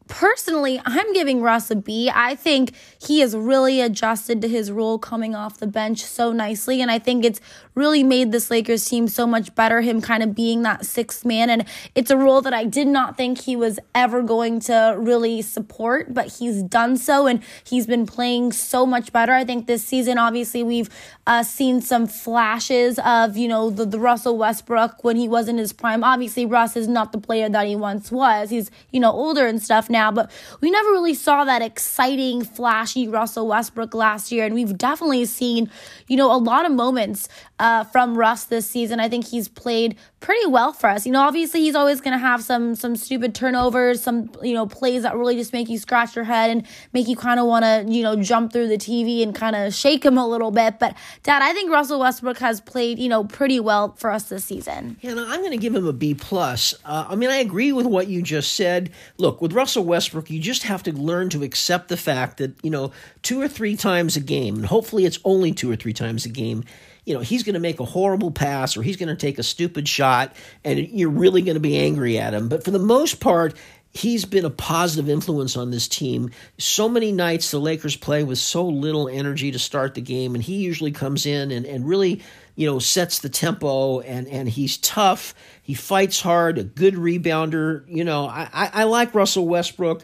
personally, 0.09 0.81
I'm 0.85 1.13
giving 1.13 1.43
Russ 1.43 1.71
a 1.71 1.77
B. 1.77 2.11
I 2.13 2.35
think 2.35 2.73
he 3.01 3.21
has 3.21 3.37
really 3.37 3.81
adjusted 3.81 4.43
to 4.43 4.49
his 4.49 4.71
role 4.71 4.99
coming 4.99 5.35
off 5.35 5.59
the 5.59 5.67
bench 5.67 6.05
so 6.05 6.33
nicely. 6.33 6.81
And 6.81 6.91
I 6.91 6.99
think 6.99 7.25
it's 7.25 7.41
really 7.75 8.03
made 8.03 8.33
this 8.33 8.51
Lakers 8.51 8.85
team 8.85 9.09
so 9.09 9.27
much 9.27 9.55
better, 9.55 9.81
him 9.81 10.01
kind 10.01 10.23
of 10.23 10.35
being 10.35 10.63
that 10.63 10.85
sixth 10.85 11.25
man. 11.25 11.49
And 11.49 11.65
it's 11.95 12.11
a 12.11 12.17
role 12.17 12.43
that 12.43 12.53
I 12.53 12.65
did 12.65 12.87
not 12.87 13.17
think 13.17 13.41
he 13.41 13.57
was 13.57 13.79
ever 13.95 14.23
going 14.23 14.61
to 14.61 14.97
really 14.99 15.41
support, 15.43 16.13
but 16.13 16.39
he's 16.39 16.63
done 16.63 16.97
so 16.97 17.27
and 17.27 17.43
he's 17.65 17.87
been 17.87 18.07
playing 18.07 18.53
so 18.53 18.85
much 18.85 19.13
better. 19.13 19.33
I 19.33 19.45
think 19.45 19.67
this 19.67 19.85
season, 19.85 20.19
obviously, 20.19 20.63
we've 20.63 20.91
uh, 21.27 21.43
seen 21.43 21.81
some 21.81 22.07
flashes 22.07 22.99
of, 23.05 23.37
you 23.37 23.49
know, 23.49 23.71
the, 23.71 23.87
the 23.87 23.99
Russell 23.99 24.37
Westbrook 24.37 25.03
when 25.05 25.17
he 25.17 25.29
was 25.29 25.49
in 25.49 25.59
his 25.59 25.73
prime. 25.73 26.05
Obviously, 26.05 26.45
Russ 26.45 26.77
is 26.77 26.89
not 26.89 27.13
the 27.13 27.19
player 27.19 27.49
that 27.49 27.67
he 27.67 27.77
once 27.77 28.11
was. 28.11 28.51
He's, 28.51 28.71
you 28.91 29.01
know, 29.01 29.13
older 29.13 29.47
and 29.47 29.63
stuff 29.63 29.89
now 29.89 30.02
now, 30.03 30.11
but 30.11 30.31
we 30.61 30.71
never 30.71 30.91
really 30.91 31.15
saw 31.15 31.45
that 31.45 31.63
exciting, 31.63 32.43
flashy 32.43 33.07
Russell 33.07 33.47
Westbrook 33.47 33.95
last 33.95 34.33
year. 34.33 34.45
And 34.45 34.55
we've 34.55 34.77
definitely 34.77 35.25
seen, 35.27 35.71
you 36.09 36.17
know, 36.17 36.35
a 36.35 36.39
lot 36.39 36.67
of 36.67 36.73
moments 36.73 37.29
uh, 37.63 37.85
from 37.85 38.19
Russ 38.19 38.45
this 38.45 38.67
season. 38.67 38.99
I 38.99 39.09
think 39.09 39.25
he's 39.25 39.47
played 39.47 39.97
pretty 40.19 40.47
well 40.47 40.73
for 40.73 40.89
us. 40.89 41.07
You 41.07 41.13
know, 41.13 41.21
obviously 41.21 41.61
he's 41.61 41.77
always 41.77 42.01
going 42.01 42.13
to 42.13 42.19
have 42.19 42.43
some 42.43 42.75
some 42.75 42.97
stupid 42.97 43.35
turnovers, 43.35 44.03
some 44.03 44.31
you 44.43 44.55
know 44.55 44.67
plays 44.67 45.03
that 45.03 45.17
really 45.17 45.37
just 45.37 45.53
make 45.53 45.69
you 45.69 45.79
scratch 45.79 46.17
your 46.17 46.25
head 46.25 46.51
and 46.51 46.67
make 46.93 47.07
you 47.07 47.15
kind 47.15 47.39
of 47.39 47.47
want 47.47 47.65
to 47.65 47.85
you 47.89 48.03
know 48.03 48.17
jump 48.21 48.53
through 48.53 48.67
the 48.67 48.79
TV 48.79 49.23
and 49.23 49.33
kind 49.35 49.55
of 49.55 49.73
shake 49.73 50.05
him 50.05 50.19
a 50.19 50.27
little 50.27 50.51
bit. 50.51 50.81
But 50.81 50.97
Dad, 51.23 51.43
I 51.43 51.53
think 51.53 51.71
Russell 51.71 52.01
Westbrook 52.01 52.39
has 52.39 52.61
played 52.61 52.99
you 52.99 53.09
know 53.09 53.23
pretty 53.25 53.61
well 53.61 53.95
for 53.97 54.11
us 54.11 54.25
this 54.25 54.45
season. 54.45 54.97
Yeah, 55.01 55.15
no, 55.15 55.25
I'm 55.29 55.41
going 55.41 55.53
to 55.53 55.59
give 55.59 55.75
him 55.75 55.87
a 55.87 55.93
B 55.93 56.15
plus. 56.15 56.75
Uh, 56.85 57.07
I 57.09 57.15
mean, 57.15 57.31
I 57.31 57.37
agree 57.37 57.73
with 57.73 57.87
what 57.87 58.09
you 58.09 58.23
just 58.23 58.55
said. 58.55 58.91
Look, 59.19 59.41
with 59.41 59.53
Russell 59.53 59.82
Westbrook, 59.83 60.31
you 60.31 60.41
just 60.41 60.65
have 60.65 60.83
to 60.85 60.93
learn 60.93 61.29
to 61.31 61.43
accept 61.43 61.89
the 61.89 61.97
fact 61.97 62.39
that 62.39 62.55
you 62.63 62.71
know 62.71 62.93
two 63.23 63.41
or 63.41 63.49
three 63.49 63.77
times 63.77 64.17
a 64.17 64.21
game, 64.21 64.57
and 64.57 64.67
hopefully 64.67 65.05
it's 65.05 65.19
only 65.25 65.53
two 65.53 65.71
or 65.71 65.77
three 65.77 65.93
times 65.93 66.25
a 66.25 66.31
game 66.31 66.65
you 67.05 67.15
know, 67.15 67.21
he's 67.21 67.43
going 67.43 67.55
to 67.55 67.61
make 67.61 67.81
a 67.81 67.85
horrible 67.85 68.31
pass 68.31 68.77
or 68.77 68.83
he's 68.83 68.97
going 68.97 69.09
to 69.09 69.17
take 69.17 69.39
a 69.39 69.43
stupid 69.43 69.89
shot 69.89 70.35
and 70.65 70.79
you're 70.79 71.11
really 71.11 71.43
going 71.43 71.57
to 71.57 71.61
be 71.61 71.77
angry 71.77 72.19
at 72.19 72.33
him. 72.33 72.49
But 72.49 72.65
for 72.65 72.71
the 72.71 72.79
most 72.79 73.19
part, 73.19 73.55
he's 73.93 74.25
been 74.25 74.45
a 74.45 74.51
positive 74.51 75.09
influence 75.09 75.57
on 75.57 75.71
this 75.71 75.89
team. 75.89 76.31
So 76.59 76.89
many 76.89 77.13
nights 77.13 77.51
the 77.51 77.59
Lakers 77.59 77.97
play 77.97 78.25
with 78.25 78.39
so 78.39 78.67
little 78.67 79.09
energy 79.09 79.51
to 79.53 79.59
start 79.59 79.95
the 79.95 80.01
game, 80.01 80.35
and 80.35 80.43
he 80.43 80.57
usually 80.57 80.93
comes 80.93 81.27
in 81.27 81.51
and, 81.51 81.67
and 81.67 81.87
really, 81.87 82.23
you 82.55 82.67
know, 82.67 82.79
sets 82.79 83.19
the 83.19 83.29
tempo 83.29 84.01
and, 84.01 84.29
and 84.29 84.49
he's 84.49 84.77
tough. 84.79 85.35
He 85.63 85.75
fights 85.75 86.21
hard, 86.21 86.59
a 86.59 86.65
good 86.65 86.95
rebounder. 86.95 87.85
You 87.87 88.05
know, 88.05 88.27
I, 88.27 88.49
I, 88.53 88.71
I 88.73 88.85
like 88.85 89.15
Russell 89.15 89.47
Westbrook 89.47 90.03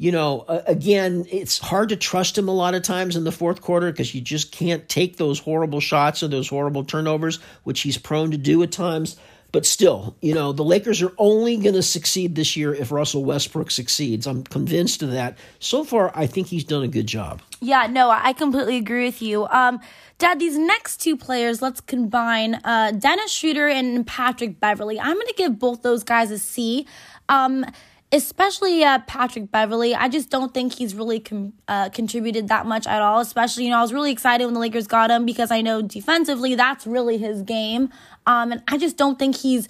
you 0.00 0.12
know, 0.12 0.46
uh, 0.48 0.62
again, 0.66 1.26
it's 1.30 1.58
hard 1.58 1.90
to 1.90 1.96
trust 1.96 2.38
him 2.38 2.48
a 2.48 2.54
lot 2.54 2.74
of 2.74 2.82
times 2.82 3.16
in 3.16 3.24
the 3.24 3.30
fourth 3.30 3.60
quarter 3.60 3.92
because 3.92 4.14
you 4.14 4.22
just 4.22 4.50
can't 4.50 4.88
take 4.88 5.18
those 5.18 5.38
horrible 5.38 5.80
shots 5.80 6.22
or 6.22 6.28
those 6.28 6.48
horrible 6.48 6.84
turnovers, 6.84 7.38
which 7.64 7.82
he's 7.82 7.98
prone 7.98 8.30
to 8.30 8.38
do 8.38 8.62
at 8.62 8.72
times. 8.72 9.18
But 9.52 9.66
still, 9.66 10.16
you 10.20 10.34
know, 10.34 10.52
the 10.52 10.62
Lakers 10.62 11.02
are 11.02 11.12
only 11.18 11.56
going 11.56 11.74
to 11.74 11.82
succeed 11.82 12.34
this 12.34 12.56
year 12.56 12.72
if 12.72 12.92
Russell 12.92 13.24
Westbrook 13.24 13.70
succeeds. 13.70 14.26
I'm 14.26 14.44
convinced 14.44 15.02
of 15.02 15.10
that. 15.12 15.38
So 15.58 15.84
far, 15.84 16.12
I 16.14 16.26
think 16.26 16.46
he's 16.46 16.64
done 16.64 16.82
a 16.82 16.88
good 16.88 17.06
job. 17.06 17.42
Yeah, 17.60 17.86
no, 17.88 18.10
I 18.10 18.32
completely 18.32 18.76
agree 18.76 19.04
with 19.04 19.20
you. 19.20 19.46
Um, 19.48 19.80
Dad, 20.18 20.38
these 20.38 20.58
next 20.58 20.98
two 20.98 21.16
players, 21.16 21.62
let's 21.62 21.80
combine 21.80 22.54
uh, 22.56 22.92
Dennis 22.92 23.32
Schroeder 23.32 23.68
and 23.68 24.06
Patrick 24.06 24.60
Beverley. 24.60 25.00
I'm 25.00 25.14
going 25.14 25.26
to 25.26 25.34
give 25.34 25.58
both 25.58 25.82
those 25.82 26.04
guys 26.04 26.30
a 26.30 26.38
C. 26.38 26.86
Um, 27.28 27.64
especially 28.12 28.82
uh, 28.82 28.98
Patrick 29.06 29.50
Beverley. 29.50 29.94
I 29.94 30.08
just 30.08 30.30
don't 30.30 30.52
think 30.52 30.74
he's 30.74 30.94
really 30.94 31.20
com- 31.20 31.52
uh, 31.68 31.90
contributed 31.90 32.48
that 32.48 32.66
much 32.66 32.86
at 32.86 33.00
all. 33.02 33.20
Especially, 33.20 33.64
you 33.64 33.70
know, 33.70 33.78
I 33.78 33.82
was 33.82 33.92
really 33.92 34.10
excited 34.10 34.44
when 34.44 34.54
the 34.54 34.60
Lakers 34.60 34.86
got 34.86 35.10
him 35.10 35.24
because 35.24 35.50
I 35.50 35.60
know 35.60 35.82
defensively 35.82 36.54
that's 36.54 36.86
really 36.86 37.18
his 37.18 37.42
game. 37.42 37.90
Um, 38.30 38.52
and 38.52 38.62
I 38.68 38.78
just 38.78 38.96
don't 38.96 39.18
think 39.18 39.34
he's 39.36 39.66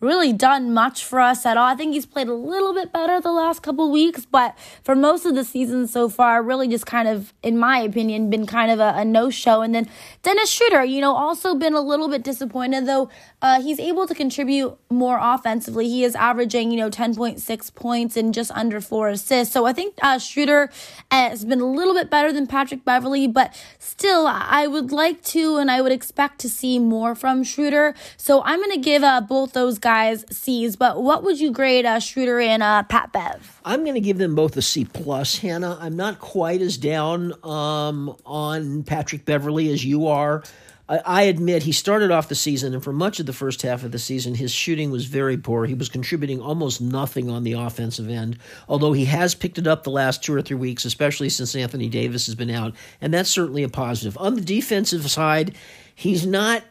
really 0.00 0.32
done 0.32 0.72
much 0.72 1.04
for 1.04 1.20
us 1.20 1.46
at 1.46 1.56
all. 1.56 1.66
I 1.66 1.74
think 1.74 1.94
he's 1.94 2.06
played 2.06 2.28
a 2.28 2.34
little 2.34 2.74
bit 2.74 2.92
better 2.92 3.20
the 3.20 3.32
last 3.32 3.62
couple 3.62 3.90
weeks, 3.90 4.26
but 4.26 4.56
for 4.82 4.94
most 4.94 5.24
of 5.24 5.34
the 5.34 5.44
season 5.44 5.86
so 5.86 6.08
far, 6.08 6.42
really 6.42 6.68
just 6.68 6.86
kind 6.86 7.08
of, 7.08 7.32
in 7.42 7.58
my 7.58 7.78
opinion, 7.78 8.30
been 8.30 8.46
kind 8.46 8.70
of 8.70 8.80
a, 8.80 8.94
a 8.96 9.04
no 9.04 9.30
show. 9.30 9.62
And 9.62 9.74
then 9.74 9.88
Dennis 10.22 10.50
Schroeder, 10.50 10.84
you 10.84 11.00
know, 11.00 11.14
also 11.14 11.54
been 11.54 11.74
a 11.74 11.80
little 11.80 12.08
bit 12.08 12.22
disappointed, 12.22 12.86
though 12.86 13.08
uh, 13.40 13.62
he's 13.62 13.80
able 13.80 14.06
to 14.06 14.14
contribute 14.14 14.76
more 14.90 15.18
offensively. 15.20 15.88
He 15.88 16.04
is 16.04 16.14
averaging, 16.14 16.70
you 16.70 16.76
know, 16.76 16.90
10.6 16.90 17.74
points 17.74 18.16
and 18.16 18.34
just 18.34 18.50
under 18.52 18.80
four 18.80 19.08
assists. 19.08 19.52
So 19.54 19.64
I 19.64 19.72
think 19.72 19.94
uh, 20.02 20.18
Schroeder 20.18 20.70
has 21.10 21.44
been 21.44 21.60
a 21.60 21.66
little 21.66 21.94
bit 21.94 22.10
better 22.10 22.32
than 22.32 22.46
Patrick 22.46 22.84
Beverley, 22.84 23.26
but 23.26 23.54
still, 23.78 24.26
I 24.26 24.66
would 24.66 24.92
like 24.92 25.22
to 25.24 25.56
and 25.56 25.70
I 25.70 25.80
would 25.80 25.92
expect 25.92 26.40
to 26.40 26.48
see 26.48 26.78
more 26.78 27.14
from 27.14 27.42
Schroeder. 27.44 27.94
So 28.16 28.42
I'm 28.44 28.60
going 28.60 28.72
to 28.72 28.78
give 28.78 29.02
uh, 29.02 29.20
both 29.20 29.52
those 29.52 29.78
guys 29.84 30.24
C's, 30.30 30.74
but 30.76 31.02
what 31.02 31.22
would 31.22 31.38
you 31.38 31.52
grade 31.52 31.84
uh, 31.84 32.00
Schroeder 32.00 32.40
and 32.40 32.62
uh, 32.62 32.82
Pat 32.84 33.12
Bev? 33.12 33.60
I'm 33.64 33.84
going 33.84 33.94
to 33.94 34.00
give 34.00 34.18
them 34.18 34.34
both 34.34 34.56
a 34.56 34.62
C 34.62 34.86
plus, 34.86 35.38
Hannah. 35.38 35.78
I'm 35.80 35.94
not 35.94 36.18
quite 36.18 36.62
as 36.62 36.78
down 36.78 37.34
um, 37.44 38.16
on 38.24 38.82
Patrick 38.82 39.26
Beverley 39.26 39.70
as 39.70 39.84
you 39.84 40.08
are. 40.08 40.42
I, 40.88 40.98
I 41.04 41.22
admit 41.24 41.62
he 41.62 41.72
started 41.72 42.10
off 42.10 42.28
the 42.28 42.34
season, 42.34 42.72
and 42.72 42.82
for 42.82 42.94
much 42.94 43.20
of 43.20 43.26
the 43.26 43.34
first 43.34 43.60
half 43.60 43.84
of 43.84 43.92
the 43.92 43.98
season, 43.98 44.34
his 44.34 44.50
shooting 44.50 44.90
was 44.90 45.04
very 45.04 45.36
poor. 45.36 45.66
He 45.66 45.74
was 45.74 45.90
contributing 45.90 46.40
almost 46.40 46.80
nothing 46.80 47.28
on 47.28 47.42
the 47.42 47.52
offensive 47.52 48.08
end, 48.08 48.38
although 48.68 48.94
he 48.94 49.04
has 49.04 49.34
picked 49.34 49.58
it 49.58 49.66
up 49.66 49.84
the 49.84 49.90
last 49.90 50.24
two 50.24 50.34
or 50.34 50.40
three 50.40 50.56
weeks, 50.56 50.86
especially 50.86 51.28
since 51.28 51.54
Anthony 51.54 51.90
Davis 51.90 52.24
has 52.26 52.34
been 52.34 52.50
out, 52.50 52.74
and 53.02 53.12
that's 53.12 53.30
certainly 53.30 53.62
a 53.62 53.68
positive. 53.68 54.16
On 54.16 54.34
the 54.34 54.40
defensive 54.40 55.10
side, 55.10 55.54
he's 55.94 56.26
not 56.26 56.64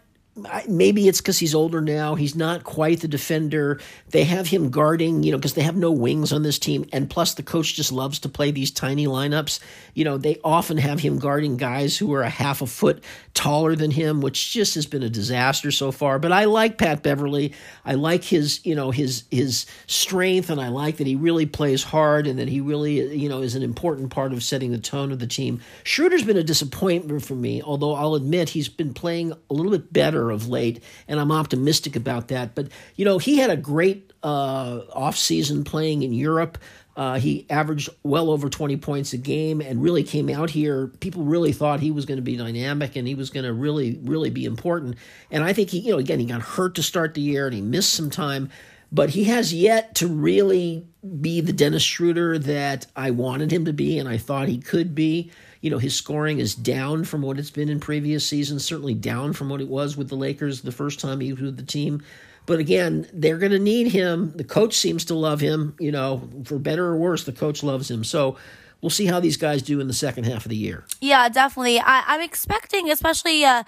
maybe 0.68 1.08
it's 1.08 1.22
because 1.22 1.38
he's 1.38 1.54
older 1.54 1.80
now. 1.80 2.16
He's 2.16 2.36
not 2.36 2.64
quite 2.64 3.02
the 3.02 3.08
defender. 3.08 3.80
They 4.10 4.24
have 4.24 4.48
him 4.48 4.72
guarding, 4.72 5.22
you 5.22 5.32
know, 5.32 5.38
because 5.38 5.54
they 5.54 5.62
have 5.62 5.76
no 5.76 5.92
wings 5.92 6.34
on 6.34 6.42
this 6.42 6.58
team. 6.58 6.86
And 6.92 7.10
plus, 7.10 7.36
the 7.36 7.44
coach 7.44 7.76
just 7.76 7.92
loves 7.92 8.20
to 8.20 8.30
play 8.30 8.50
these 8.50 8.72
tiny 8.72 9.06
lineups. 9.06 9.60
You 9.94 10.06
know, 10.06 10.18
they 10.18 10.40
often 10.44 10.78
have 10.78 11.00
him 11.00 11.20
guarding 11.20 11.58
guys 11.58 11.98
who 11.98 12.14
are 12.14 12.24
a 12.24 12.30
half 12.30 12.62
a 12.62 12.68
foot 12.68 13.04
taller 13.36 13.76
than 13.76 13.92
him, 13.92 14.22
which 14.22 14.52
just 14.52 14.74
has 14.76 14.88
been 14.88 15.04
a 15.04 15.10
disaster 15.10 15.70
so 15.70 15.92
far. 15.92 16.18
But 16.18 16.32
I 16.32 16.46
like 16.46 16.80
Pat 16.80 17.04
Beverley. 17.04 17.54
I 17.86 17.94
like 17.94 18.24
his, 18.24 18.66
you 18.66 18.74
know, 18.74 18.90
his 18.90 19.26
his 19.30 19.68
strength, 19.86 20.50
and 20.50 20.60
I 20.60 20.70
like 20.70 20.98
that 20.98 21.08
he 21.08 21.16
really 21.16 21.46
plays 21.46 21.84
hard 21.84 22.26
and 22.26 22.40
that 22.40 22.48
he 22.48 22.60
really, 22.60 23.16
you 23.16 23.30
know, 23.30 23.42
is 23.42 23.54
an 23.54 23.64
important 23.64 24.10
part 24.10 24.34
of 24.34 24.44
setting 24.44 24.72
the 24.72 24.80
tone 24.80 25.12
of 25.12 25.20
the 25.20 25.28
team. 25.28 25.62
Schroeder's 25.84 26.24
been 26.24 26.38
a 26.38 26.44
disappointment 26.44 27.24
for 27.24 27.36
me, 27.36 27.62
although 27.62 27.94
I'll 27.94 28.16
admit 28.16 28.50
he's 28.50 28.70
been 28.70 28.96
playing 28.96 29.34
a 29.34 29.54
little 29.54 29.72
bit 29.72 29.94
better 29.94 30.23
better 30.24 30.32
of 30.32 30.48
late, 30.48 30.82
and 31.08 31.20
I'm 31.20 31.32
optimistic 31.32 31.96
about 31.96 32.30
that. 32.30 32.56
But 32.56 32.70
you 32.96 33.06
know, 33.06 33.18
he 33.18 33.38
had 33.38 33.50
a 33.50 33.58
great 33.58 34.12
uh, 34.24 34.82
off 34.94 35.18
season 35.18 35.64
playing 35.64 36.04
in 36.04 36.14
Europe. 36.14 36.58
Uh, 36.96 37.18
he 37.18 37.48
averaged 37.50 37.90
well 38.04 38.30
over 38.30 38.50
20 38.50 38.78
points 38.78 39.14
a 39.14 39.18
game 39.18 39.62
and 39.62 39.82
really 39.82 40.04
came 40.04 40.30
out 40.30 40.52
here. 40.52 40.88
People 41.00 41.24
really 41.24 41.52
thought 41.52 41.80
he 41.80 41.90
was 41.90 42.06
going 42.06 42.18
to 42.18 42.22
be 42.22 42.38
dynamic 42.38 42.96
and 42.96 43.08
he 43.08 43.16
was 43.16 43.32
going 43.32 43.46
to 43.46 43.52
really, 43.52 44.00
really 44.04 44.30
be 44.30 44.46
important. 44.46 44.96
And 45.32 45.44
I 45.44 45.54
think 45.54 45.72
he, 45.72 45.80
you 45.80 45.92
know, 45.92 45.98
again, 45.98 46.20
he 46.20 46.26
got 46.28 46.42
hurt 46.42 46.76
to 46.76 46.84
start 46.84 47.16
the 47.16 47.22
year 47.22 47.48
and 47.48 47.56
he 47.56 47.62
missed 47.62 47.94
some 47.94 48.12
time, 48.12 48.52
but 48.92 49.10
he 49.10 49.24
has 49.24 49.52
yet 49.52 49.96
to 49.96 50.08
really 50.08 50.86
be 51.20 51.42
the 51.42 51.52
Dennis 51.52 51.82
Schroeder 51.82 52.38
that 52.38 52.86
I 52.96 53.10
wanted 53.10 53.52
him 53.52 53.66
to 53.66 53.74
be 53.74 53.98
and 53.98 54.08
I 54.08 54.18
thought 54.18 54.48
he 54.48 54.60
could 54.60 54.94
be. 54.94 55.32
You 55.64 55.70
know, 55.70 55.78
his 55.78 55.96
scoring 55.96 56.40
is 56.40 56.56
down 56.56 57.06
from 57.06 57.22
what 57.22 57.40
it's 57.40 57.50
been 57.50 57.70
in 57.70 57.80
previous 57.80 58.28
seasons, 58.28 58.66
certainly 58.66 58.94
down 58.94 59.32
from 59.32 59.48
what 59.48 59.62
it 59.62 59.70
was 59.70 59.96
with 59.96 60.10
the 60.10 60.16
Lakers 60.16 60.62
the 60.62 60.74
first 60.74 61.00
time 61.00 61.22
he 61.22 61.32
was 61.32 61.42
with 61.42 61.56
the 61.56 61.64
team. 61.64 62.04
But 62.46 62.60
again, 62.60 63.08
they're 63.14 63.38
going 63.38 63.54
to 63.54 63.60
need 63.60 63.94
him. 63.94 64.34
The 64.36 64.44
coach 64.44 64.74
seems 64.76 65.06
to 65.06 65.14
love 65.14 65.40
him. 65.40 65.78
You 65.80 65.94
know, 65.94 66.30
for 66.44 66.60
better 66.60 66.88
or 66.88 66.98
worse, 66.98 67.24
the 67.24 67.32
coach 67.32 67.64
loves 67.64 67.90
him. 67.90 68.04
So 68.04 68.36
we'll 68.82 68.90
see 68.90 69.06
how 69.06 69.22
these 69.22 69.38
guys 69.38 69.62
do 69.62 69.80
in 69.80 69.88
the 69.88 69.94
second 69.94 70.26
half 70.26 70.46
of 70.46 70.50
the 70.50 70.58
year. 70.58 70.84
Yeah, 71.00 71.30
definitely. 71.30 71.80
I, 71.80 72.16
am 72.16 72.20
expecting, 72.20 72.92
especially 72.92 73.46
uh, 73.46 73.64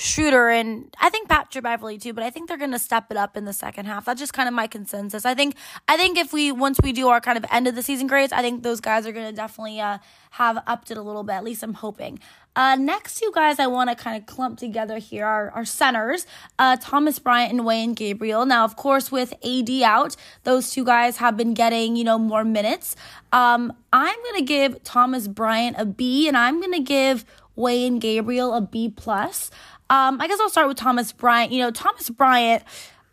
Schroeder 0.00 0.48
and 0.48 0.94
I 0.98 1.10
think 1.10 1.28
Patrick 1.28 1.62
Beverly 1.62 1.98
too, 1.98 2.14
but 2.14 2.24
I 2.24 2.30
think 2.30 2.48
they're 2.48 2.56
going 2.56 2.72
to 2.72 2.78
step 2.78 3.10
it 3.10 3.18
up 3.18 3.36
in 3.36 3.44
the 3.44 3.52
second 3.52 3.84
half. 3.84 4.06
That's 4.06 4.18
just 4.18 4.32
kind 4.32 4.48
of 4.48 4.54
my 4.54 4.66
consensus. 4.66 5.26
I 5.26 5.34
think 5.34 5.56
I 5.88 5.98
think 5.98 6.16
if 6.16 6.32
we 6.32 6.50
once 6.52 6.80
we 6.82 6.92
do 6.92 7.08
our 7.08 7.20
kind 7.20 7.36
of 7.36 7.44
end 7.50 7.68
of 7.68 7.74
the 7.74 7.82
season 7.82 8.06
grades, 8.06 8.32
I 8.32 8.40
think 8.40 8.62
those 8.62 8.80
guys 8.80 9.06
are 9.06 9.12
going 9.12 9.26
to 9.26 9.36
definitely 9.36 9.78
uh, 9.78 9.98
have 10.30 10.62
upped 10.66 10.90
it 10.90 10.96
a 10.96 11.02
little 11.02 11.22
bit. 11.22 11.34
At 11.34 11.44
least 11.44 11.62
I'm 11.62 11.74
hoping. 11.74 12.18
Uh, 12.56 12.76
next 12.76 13.16
two 13.16 13.30
guys 13.34 13.58
I 13.58 13.66
want 13.66 13.90
to 13.90 13.96
kind 13.96 14.16
of 14.16 14.24
clump 14.26 14.58
together 14.58 14.96
here 14.96 15.26
are, 15.26 15.50
are 15.50 15.66
centers, 15.66 16.26
uh, 16.58 16.78
Thomas 16.80 17.18
Bryant 17.18 17.52
and 17.52 17.60
Wenyen 17.60 17.94
Gabriel. 17.94 18.46
Now, 18.46 18.64
of 18.64 18.76
course, 18.76 19.12
with 19.12 19.34
AD 19.44 19.70
out, 19.82 20.16
those 20.44 20.70
two 20.70 20.84
guys 20.84 21.18
have 21.18 21.36
been 21.36 21.52
getting, 21.52 21.94
you 21.94 22.04
know, 22.04 22.18
more 22.18 22.42
minutes. 22.42 22.96
Um, 23.32 23.72
I'm 23.92 24.16
going 24.24 24.36
to 24.36 24.44
give 24.44 24.82
Thomas 24.82 25.28
Bryant 25.28 25.76
a 25.78 25.84
B, 25.84 26.26
and 26.26 26.36
I'm 26.36 26.58
going 26.58 26.72
to 26.72 26.80
give 26.80 27.24
Wenyen 27.56 28.00
Gabriel 28.00 28.54
a 28.54 28.60
B 28.60 28.88
plus. 28.88 29.50
Um, 29.90 30.20
I 30.20 30.28
guess 30.28 30.38
I'll 30.40 30.48
start 30.48 30.68
with 30.68 30.76
Thomas 30.76 31.12
Bryant. 31.12 31.52
You 31.52 31.58
know, 31.58 31.72
Thomas 31.72 32.08
Bryant 32.08 32.62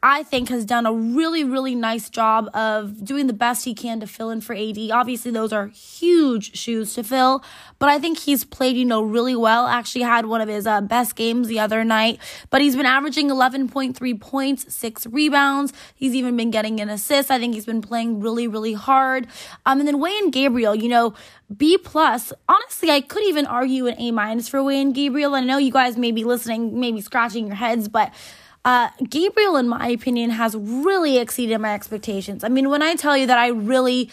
I 0.03 0.21
think 0.21 0.49
has 0.49 0.63
done 0.63 0.85
a 0.85 0.93
really, 0.93 1.43
really 1.43 1.73
nice 1.73 2.09
job 2.09 2.49
of 2.53 3.03
doing 3.03 3.25
the 3.25 3.33
best 3.33 3.65
he 3.65 3.73
can 3.73 3.99
to 3.99 4.07
fill 4.07 4.29
in 4.29 4.41
for 4.41 4.55
AD. 4.55 4.77
Obviously, 4.91 5.31
those 5.31 5.51
are 5.51 5.67
huge 5.67 6.55
shoes 6.55 6.93
to 6.93 7.03
fill, 7.03 7.43
but 7.79 7.89
I 7.89 7.97
think 7.97 8.19
he's 8.19 8.43
played, 8.43 8.77
you 8.77 8.85
know, 8.85 9.01
really 9.01 9.35
well. 9.35 9.65
Actually, 9.65 10.03
had 10.03 10.27
one 10.27 10.39
of 10.39 10.49
his 10.49 10.67
uh, 10.67 10.81
best 10.81 11.15
games 11.15 11.47
the 11.47 11.59
other 11.59 11.83
night, 11.83 12.19
but 12.51 12.61
he's 12.61 12.75
been 12.75 12.85
averaging 12.85 13.29
11.3 13.29 14.21
points, 14.21 14.73
six 14.73 15.07
rebounds. 15.07 15.73
He's 15.95 16.13
even 16.13 16.37
been 16.37 16.51
getting 16.51 16.79
an 16.79 16.89
assist. 16.89 17.31
I 17.31 17.39
think 17.39 17.55
he's 17.55 17.65
been 17.65 17.81
playing 17.81 18.19
really, 18.19 18.47
really 18.47 18.73
hard. 18.73 19.25
Um, 19.65 19.79
and 19.79 19.87
then 19.87 19.97
Wenyen 19.97 20.31
Gabriel, 20.31 20.75
you 20.75 20.89
know, 20.89 21.15
B 21.55 21.75
plus. 21.75 22.31
Honestly, 22.47 22.91
I 22.91 23.01
could 23.01 23.23
even 23.23 23.47
argue 23.47 23.87
an 23.87 23.95
A 23.97 24.11
minus 24.11 24.47
for 24.47 24.59
Wenyen 24.59 24.93
Gabriel. 24.93 25.33
I 25.33 25.41
know 25.41 25.57
you 25.57 25.71
guys 25.71 25.97
may 25.97 26.11
be 26.11 26.23
listening, 26.23 26.79
maybe 26.79 27.01
scratching 27.01 27.47
your 27.47 27.55
heads, 27.55 27.87
but 27.87 28.13
uh, 28.65 28.89
Gabriel, 29.09 29.55
in 29.55 29.67
my 29.67 29.87
opinion, 29.89 30.31
has 30.31 30.55
really 30.55 31.17
exceeded 31.17 31.59
my 31.59 31.73
expectations. 31.73 32.43
I 32.43 32.49
mean, 32.49 32.69
when 32.69 32.81
I 32.81 32.95
tell 32.95 33.17
you 33.17 33.25
that 33.27 33.37
I 33.37 33.47
really 33.47 34.09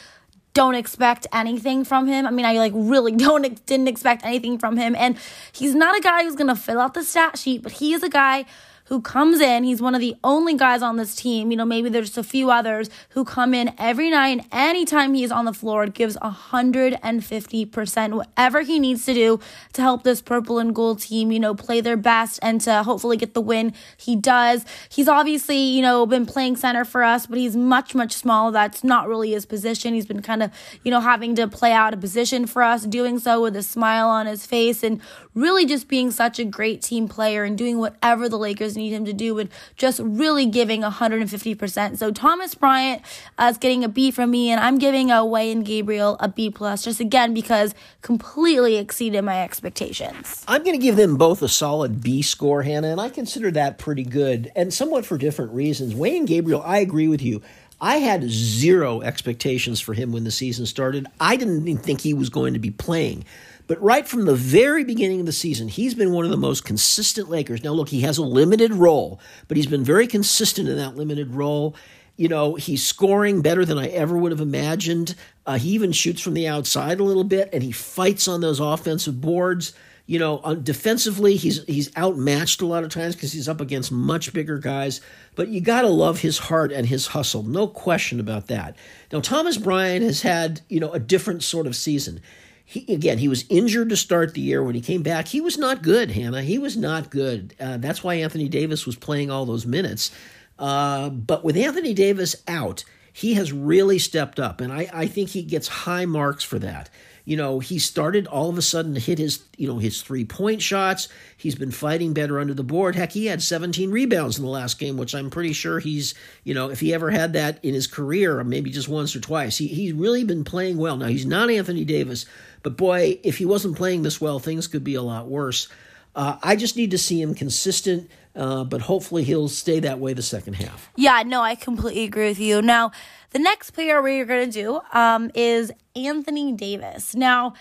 don't 0.54 0.76
expect 0.76 1.26
anything 1.32 1.84
from 1.84 2.06
him. 2.06 2.26
I 2.26 2.30
mean, 2.30 2.46
I 2.46 2.54
like 2.54 2.72
really 2.74 3.12
don't 3.16 3.66
didn't 3.66 3.88
expect 3.88 4.24
anything 4.24 4.56
from 4.56 4.76
him, 4.76 4.94
and 4.96 5.18
he's 5.52 5.74
not 5.74 5.98
a 5.98 6.00
guy 6.00 6.22
who's 6.22 6.36
gonna 6.36 6.56
fill 6.56 6.80
out 6.80 6.94
the 6.94 7.02
stat 7.02 7.38
sheet, 7.38 7.62
but 7.62 7.72
he 7.72 7.92
is 7.92 8.02
a 8.02 8.08
guy 8.08 8.46
who 8.84 9.00
comes 9.00 9.40
in. 9.40 9.64
He's 9.64 9.80
one 9.80 9.94
of 9.94 10.00
the 10.00 10.14
only 10.22 10.54
guys 10.54 10.82
on 10.82 10.96
this 10.96 11.14
team. 11.14 11.50
You 11.50 11.56
know, 11.56 11.64
maybe 11.64 11.88
there's 11.88 12.18
a 12.18 12.22
few 12.22 12.50
others 12.50 12.90
who 13.10 13.24
come 13.24 13.54
in 13.54 13.72
every 13.78 14.10
night, 14.10 14.38
and 14.38 14.44
anytime 14.52 15.14
he's 15.14 15.30
on 15.30 15.44
the 15.44 15.52
floor, 15.52 15.86
gives 15.86 16.16
150%, 16.16 18.12
whatever 18.14 18.62
he 18.62 18.78
needs 18.78 19.06
to 19.06 19.14
do 19.14 19.40
to 19.72 19.82
help 19.82 20.02
this 20.02 20.20
purple 20.20 20.58
and 20.58 20.74
gold 20.74 21.00
team, 21.00 21.32
you 21.32 21.40
know, 21.40 21.54
play 21.54 21.80
their 21.80 21.96
best 21.96 22.38
and 22.42 22.60
to 22.62 22.82
hopefully 22.82 23.16
get 23.16 23.34
the 23.34 23.40
win. 23.40 23.72
He 23.96 24.16
does. 24.16 24.64
He's 24.88 25.08
obviously, 25.08 25.58
you 25.58 25.82
know, 25.82 26.04
been 26.06 26.26
playing 26.26 26.56
center 26.56 26.84
for 26.84 27.02
us, 27.02 27.26
but 27.26 27.38
he's 27.38 27.56
much, 27.56 27.94
much 27.94 28.12
smaller. 28.12 28.52
That's 28.52 28.84
not 28.84 29.08
really 29.08 29.30
his 29.32 29.46
position. 29.46 29.94
He's 29.94 30.06
been 30.06 30.22
kind 30.22 30.42
of, 30.42 30.50
you 30.82 30.90
know, 30.90 31.00
having 31.00 31.34
to 31.36 31.48
play 31.48 31.72
out 31.72 31.94
a 31.94 31.96
position 31.96 32.46
for 32.46 32.62
us, 32.62 32.84
doing 32.84 33.18
so 33.18 33.40
with 33.42 33.56
a 33.56 33.62
smile 33.62 34.08
on 34.08 34.26
his 34.26 34.44
face 34.46 34.82
and 34.82 35.00
really 35.34 35.66
just 35.66 35.88
being 35.88 36.10
such 36.10 36.38
a 36.38 36.44
great 36.44 36.82
team 36.82 37.08
player 37.08 37.44
and 37.44 37.56
doing 37.58 37.78
whatever 37.78 38.28
the 38.28 38.38
Lakers 38.38 38.76
need 38.76 38.83
him 38.92 39.04
to 39.04 39.12
do 39.12 39.38
and 39.38 39.48
just 39.76 40.00
really 40.02 40.46
giving 40.46 40.82
150%. 40.82 41.98
So 41.98 42.10
Thomas 42.10 42.54
Bryant 42.54 43.02
uh, 43.38 43.48
is 43.50 43.58
getting 43.58 43.84
a 43.84 43.88
B 43.88 44.10
from 44.10 44.30
me, 44.30 44.50
and 44.50 44.60
I'm 44.60 44.78
giving 44.78 45.10
a 45.10 45.16
Wenyen 45.16 45.64
Gabriel 45.64 46.16
a 46.20 46.28
B 46.28 46.50
plus, 46.50 46.84
just 46.84 47.00
again 47.00 47.34
because 47.34 47.74
completely 48.02 48.76
exceeded 48.76 49.24
my 49.24 49.42
expectations. 49.42 50.44
I'm 50.46 50.62
going 50.62 50.78
to 50.78 50.82
give 50.82 50.96
them 50.96 51.16
both 51.16 51.42
a 51.42 51.48
solid 51.48 52.02
B 52.02 52.22
score, 52.22 52.62
Hannah, 52.62 52.88
and 52.88 53.00
I 53.00 53.08
consider 53.08 53.50
that 53.52 53.78
pretty 53.78 54.04
good, 54.04 54.50
and 54.54 54.72
somewhat 54.72 55.06
for 55.06 55.18
different 55.18 55.52
reasons. 55.52 55.94
Wenyen 55.94 56.26
Gabriel, 56.26 56.62
I 56.64 56.78
agree 56.78 57.08
with 57.08 57.22
you. 57.22 57.42
I 57.80 57.96
had 57.96 58.22
zero 58.30 59.02
expectations 59.02 59.80
for 59.80 59.94
him 59.94 60.12
when 60.12 60.24
the 60.24 60.30
season 60.30 60.64
started. 60.64 61.06
I 61.20 61.36
didn't 61.36 61.68
even 61.68 61.82
think 61.82 62.00
he 62.00 62.14
was 62.14 62.30
going 62.30 62.54
to 62.54 62.60
be 62.60 62.70
playing. 62.70 63.24
But 63.66 63.80
right 63.82 64.06
from 64.06 64.26
the 64.26 64.34
very 64.34 64.84
beginning 64.84 65.20
of 65.20 65.26
the 65.26 65.32
season, 65.32 65.68
he's 65.68 65.94
been 65.94 66.12
one 66.12 66.24
of 66.24 66.30
the 66.30 66.36
most 66.36 66.64
consistent 66.64 67.30
Lakers. 67.30 67.64
Now, 67.64 67.70
look, 67.70 67.88
he 67.88 68.02
has 68.02 68.18
a 68.18 68.22
limited 68.22 68.74
role, 68.74 69.20
but 69.48 69.56
he's 69.56 69.66
been 69.66 69.84
very 69.84 70.06
consistent 70.06 70.68
in 70.68 70.76
that 70.76 70.96
limited 70.96 71.34
role. 71.34 71.74
You 72.16 72.28
know, 72.28 72.54
he's 72.54 72.84
scoring 72.84 73.40
better 73.42 73.64
than 73.64 73.78
I 73.78 73.88
ever 73.88 74.16
would 74.16 74.32
have 74.32 74.40
imagined. 74.40 75.14
Uh, 75.46 75.58
he 75.58 75.70
even 75.70 75.92
shoots 75.92 76.20
from 76.20 76.34
the 76.34 76.46
outside 76.46 77.00
a 77.00 77.04
little 77.04 77.24
bit, 77.24 77.48
and 77.52 77.62
he 77.62 77.72
fights 77.72 78.28
on 78.28 78.40
those 78.40 78.60
offensive 78.60 79.20
boards. 79.20 79.72
You 80.06 80.18
know, 80.18 80.54
defensively, 80.56 81.36
he's 81.36 81.64
he's 81.64 81.90
outmatched 81.96 82.60
a 82.60 82.66
lot 82.66 82.84
of 82.84 82.90
times 82.90 83.14
because 83.16 83.32
he's 83.32 83.48
up 83.48 83.62
against 83.62 83.90
much 83.90 84.34
bigger 84.34 84.58
guys. 84.58 85.00
But 85.34 85.48
you 85.48 85.62
got 85.62 85.80
to 85.80 85.88
love 85.88 86.20
his 86.20 86.36
heart 86.36 86.72
and 86.72 86.86
his 86.86 87.06
hustle, 87.06 87.42
no 87.42 87.66
question 87.66 88.20
about 88.20 88.48
that. 88.48 88.76
Now, 89.10 89.20
Thomas 89.20 89.56
Bryant 89.56 90.04
has 90.04 90.20
had 90.20 90.60
you 90.68 90.78
know 90.78 90.92
a 90.92 90.98
different 90.98 91.42
sort 91.42 91.66
of 91.66 91.74
season. 91.74 92.20
He, 92.64 92.92
again, 92.92 93.18
he 93.18 93.28
was 93.28 93.44
injured 93.48 93.90
to 93.90 93.96
start 93.96 94.34
the 94.34 94.40
year. 94.40 94.62
When 94.62 94.74
he 94.74 94.80
came 94.80 95.02
back, 95.02 95.28
he 95.28 95.40
was 95.40 95.58
not 95.58 95.82
good, 95.82 96.10
Hannah. 96.10 96.42
He 96.42 96.58
was 96.58 96.76
not 96.76 97.10
good. 97.10 97.54
Uh, 97.60 97.76
that's 97.76 98.02
why 98.02 98.14
Anthony 98.14 98.48
Davis 98.48 98.86
was 98.86 98.96
playing 98.96 99.30
all 99.30 99.44
those 99.44 99.66
minutes. 99.66 100.10
Uh, 100.58 101.10
but 101.10 101.44
with 101.44 101.56
Anthony 101.56 101.92
Davis 101.92 102.36
out, 102.48 102.84
he 103.12 103.34
has 103.34 103.52
really 103.52 103.98
stepped 103.98 104.40
up, 104.40 104.60
and 104.60 104.72
I, 104.72 104.88
I 104.92 105.06
think 105.06 105.30
he 105.30 105.42
gets 105.42 105.68
high 105.68 106.06
marks 106.06 106.42
for 106.42 106.58
that 106.58 106.90
you 107.24 107.38
know, 107.38 107.58
he 107.58 107.78
started 107.78 108.26
all 108.26 108.50
of 108.50 108.58
a 108.58 108.62
sudden 108.62 108.94
to 108.94 109.00
hit 109.00 109.18
his, 109.18 109.42
you 109.56 109.66
know, 109.66 109.78
his 109.78 110.02
three 110.02 110.24
point 110.24 110.60
shots. 110.60 111.08
He's 111.36 111.54
been 111.54 111.70
fighting 111.70 112.12
better 112.12 112.38
under 112.38 112.52
the 112.52 112.62
board. 112.62 112.96
Heck, 112.96 113.12
he 113.12 113.26
had 113.26 113.42
17 113.42 113.90
rebounds 113.90 114.38
in 114.38 114.44
the 114.44 114.50
last 114.50 114.78
game, 114.78 114.98
which 114.98 115.14
I'm 115.14 115.30
pretty 115.30 115.54
sure 115.54 115.78
he's, 115.78 116.14
you 116.44 116.52
know, 116.52 116.70
if 116.70 116.80
he 116.80 116.92
ever 116.92 117.10
had 117.10 117.32
that 117.32 117.64
in 117.64 117.72
his 117.72 117.86
career, 117.86 118.44
maybe 118.44 118.70
just 118.70 118.88
once 118.88 119.16
or 119.16 119.20
twice, 119.20 119.56
he, 119.56 119.68
he's 119.68 119.94
really 119.94 120.24
been 120.24 120.44
playing 120.44 120.76
well. 120.76 120.98
Now, 120.98 121.06
he's 121.06 121.24
not 121.24 121.50
Anthony 121.50 121.84
Davis, 121.84 122.26
but 122.64 122.76
boy, 122.76 123.20
if 123.22 123.38
he 123.38 123.44
wasn't 123.44 123.76
playing 123.76 124.02
this 124.02 124.20
well, 124.20 124.40
things 124.40 124.66
could 124.66 124.82
be 124.82 124.96
a 124.96 125.02
lot 125.02 125.28
worse. 125.28 125.68
Uh, 126.16 126.38
I 126.42 126.56
just 126.56 126.76
need 126.76 126.92
to 126.92 126.98
see 126.98 127.20
him 127.20 127.34
consistent, 127.34 128.10
uh, 128.34 128.64
but 128.64 128.80
hopefully 128.80 129.22
he'll 129.22 129.48
stay 129.48 129.80
that 129.80 129.98
way 130.00 130.14
the 130.14 130.22
second 130.22 130.54
half. 130.54 130.90
Yeah, 130.96 131.22
no, 131.26 131.42
I 131.42 131.54
completely 131.54 132.04
agree 132.04 132.28
with 132.28 132.40
you. 132.40 132.62
Now, 132.62 132.92
the 133.30 133.38
next 133.38 133.72
player 133.72 134.00
we're 134.00 134.24
going 134.24 134.50
to 134.50 134.52
do 134.52 134.80
um, 134.92 135.30
is 135.34 135.72
Anthony 135.94 136.52
Davis. 136.52 137.14
Now, 137.14 137.54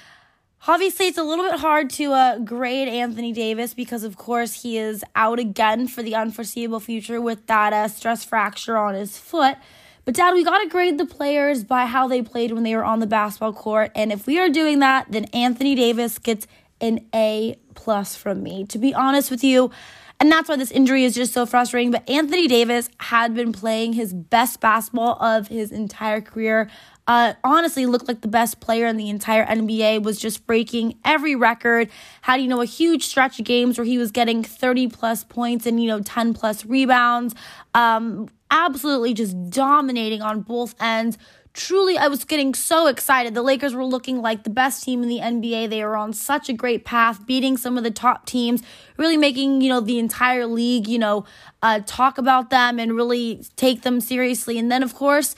obviously, 0.67 1.07
it's 1.07 1.17
a 1.17 1.23
little 1.23 1.49
bit 1.49 1.59
hard 1.59 1.89
to 1.91 2.13
uh, 2.13 2.37
grade 2.39 2.87
Anthony 2.87 3.33
Davis 3.33 3.73
because, 3.73 4.03
of 4.03 4.15
course, 4.15 4.61
he 4.61 4.77
is 4.77 5.03
out 5.15 5.39
again 5.39 5.87
for 5.87 6.01
the 6.01 6.15
unforeseeable 6.15 6.79
future 6.79 7.19
with 7.19 7.45
that 7.47 7.73
uh, 7.73 7.87
stress 7.87 8.23
fracture 8.23 8.77
on 8.77 8.93
his 8.93 9.17
foot. 9.17 9.57
But, 10.05 10.15
Dad, 10.15 10.33
we 10.33 10.43
got 10.43 10.59
to 10.59 10.67
grade 10.67 10.97
the 10.97 11.05
players 11.05 11.63
by 11.63 11.85
how 11.85 12.07
they 12.07 12.21
played 12.21 12.51
when 12.51 12.63
they 12.63 12.75
were 12.75 12.83
on 12.83 12.99
the 12.99 13.07
basketball 13.07 13.53
court. 13.53 13.91
And 13.95 14.11
if 14.11 14.27
we 14.27 14.37
are 14.39 14.49
doing 14.49 14.79
that, 14.79 15.07
then 15.09 15.25
Anthony 15.25 15.75
Davis 15.75 16.19
gets 16.19 16.45
an 16.81 17.05
A 17.15 17.57
plus 17.75 18.15
from 18.15 18.43
me. 18.43 18.65
To 18.65 18.77
be 18.77 18.93
honest 18.93 19.31
with 19.31 19.43
you, 19.43 19.71
and 20.19 20.31
that's 20.31 20.47
why 20.47 20.55
this 20.55 20.71
injury 20.71 21.03
is 21.03 21.13
just 21.13 21.33
so 21.33 21.45
frustrating. 21.45 21.91
But 21.91 22.09
Anthony 22.09 22.47
Davis 22.47 22.89
had 22.99 23.33
been 23.33 23.51
playing 23.51 23.93
his 23.93 24.13
best 24.13 24.59
basketball 24.59 25.21
of 25.21 25.47
his 25.47 25.71
entire 25.71 26.21
career. 26.21 26.69
Uh, 27.05 27.33
honestly, 27.43 27.85
looked 27.85 28.07
like 28.07 28.21
the 28.21 28.29
best 28.29 28.61
player 28.61 28.87
in 28.87 28.95
the 28.95 29.09
entire 29.09 29.45
NBA, 29.45 30.03
was 30.03 30.17
just 30.17 30.47
breaking 30.47 30.97
every 31.03 31.35
record. 31.35 31.89
Had, 32.21 32.41
you 32.41 32.47
know, 32.47 32.61
a 32.61 32.65
huge 32.65 33.05
stretch 33.05 33.39
of 33.39 33.45
games 33.45 33.77
where 33.77 33.85
he 33.85 33.97
was 33.97 34.11
getting 34.11 34.43
30 34.43 34.87
plus 34.87 35.25
points 35.25 35.65
and, 35.65 35.81
you 35.81 35.87
know, 35.87 35.99
10 35.99 36.33
plus 36.33 36.65
rebounds. 36.65 37.35
Um, 37.73 38.29
absolutely 38.49 39.13
just 39.13 39.49
dominating 39.49 40.21
on 40.21 40.41
both 40.41 40.75
ends 40.81 41.17
truly, 41.53 41.97
I 41.97 42.07
was 42.07 42.25
getting 42.25 42.53
so 42.53 42.87
excited. 42.87 43.33
The 43.33 43.41
Lakers 43.41 43.73
were 43.73 43.85
looking 43.85 44.21
like 44.21 44.43
the 44.43 44.49
best 44.49 44.83
team 44.83 45.03
in 45.03 45.09
the 45.09 45.19
NBA. 45.19 45.69
They 45.69 45.83
were 45.83 45.95
on 45.95 46.13
such 46.13 46.49
a 46.49 46.53
great 46.53 46.83
path, 46.83 47.25
beating 47.25 47.57
some 47.57 47.77
of 47.77 47.83
the 47.83 47.91
top 47.91 48.25
teams, 48.25 48.63
really 48.97 49.17
making, 49.17 49.61
you 49.61 49.69
know, 49.69 49.79
the 49.79 49.99
entire 49.99 50.45
league, 50.45 50.87
you 50.87 50.99
know, 50.99 51.25
uh, 51.61 51.81
talk 51.85 52.17
about 52.17 52.49
them 52.49 52.79
and 52.79 52.95
really 52.95 53.43
take 53.55 53.83
them 53.83 54.01
seriously. 54.01 54.57
And 54.57 54.71
then, 54.71 54.83
of 54.83 54.95
course, 54.95 55.35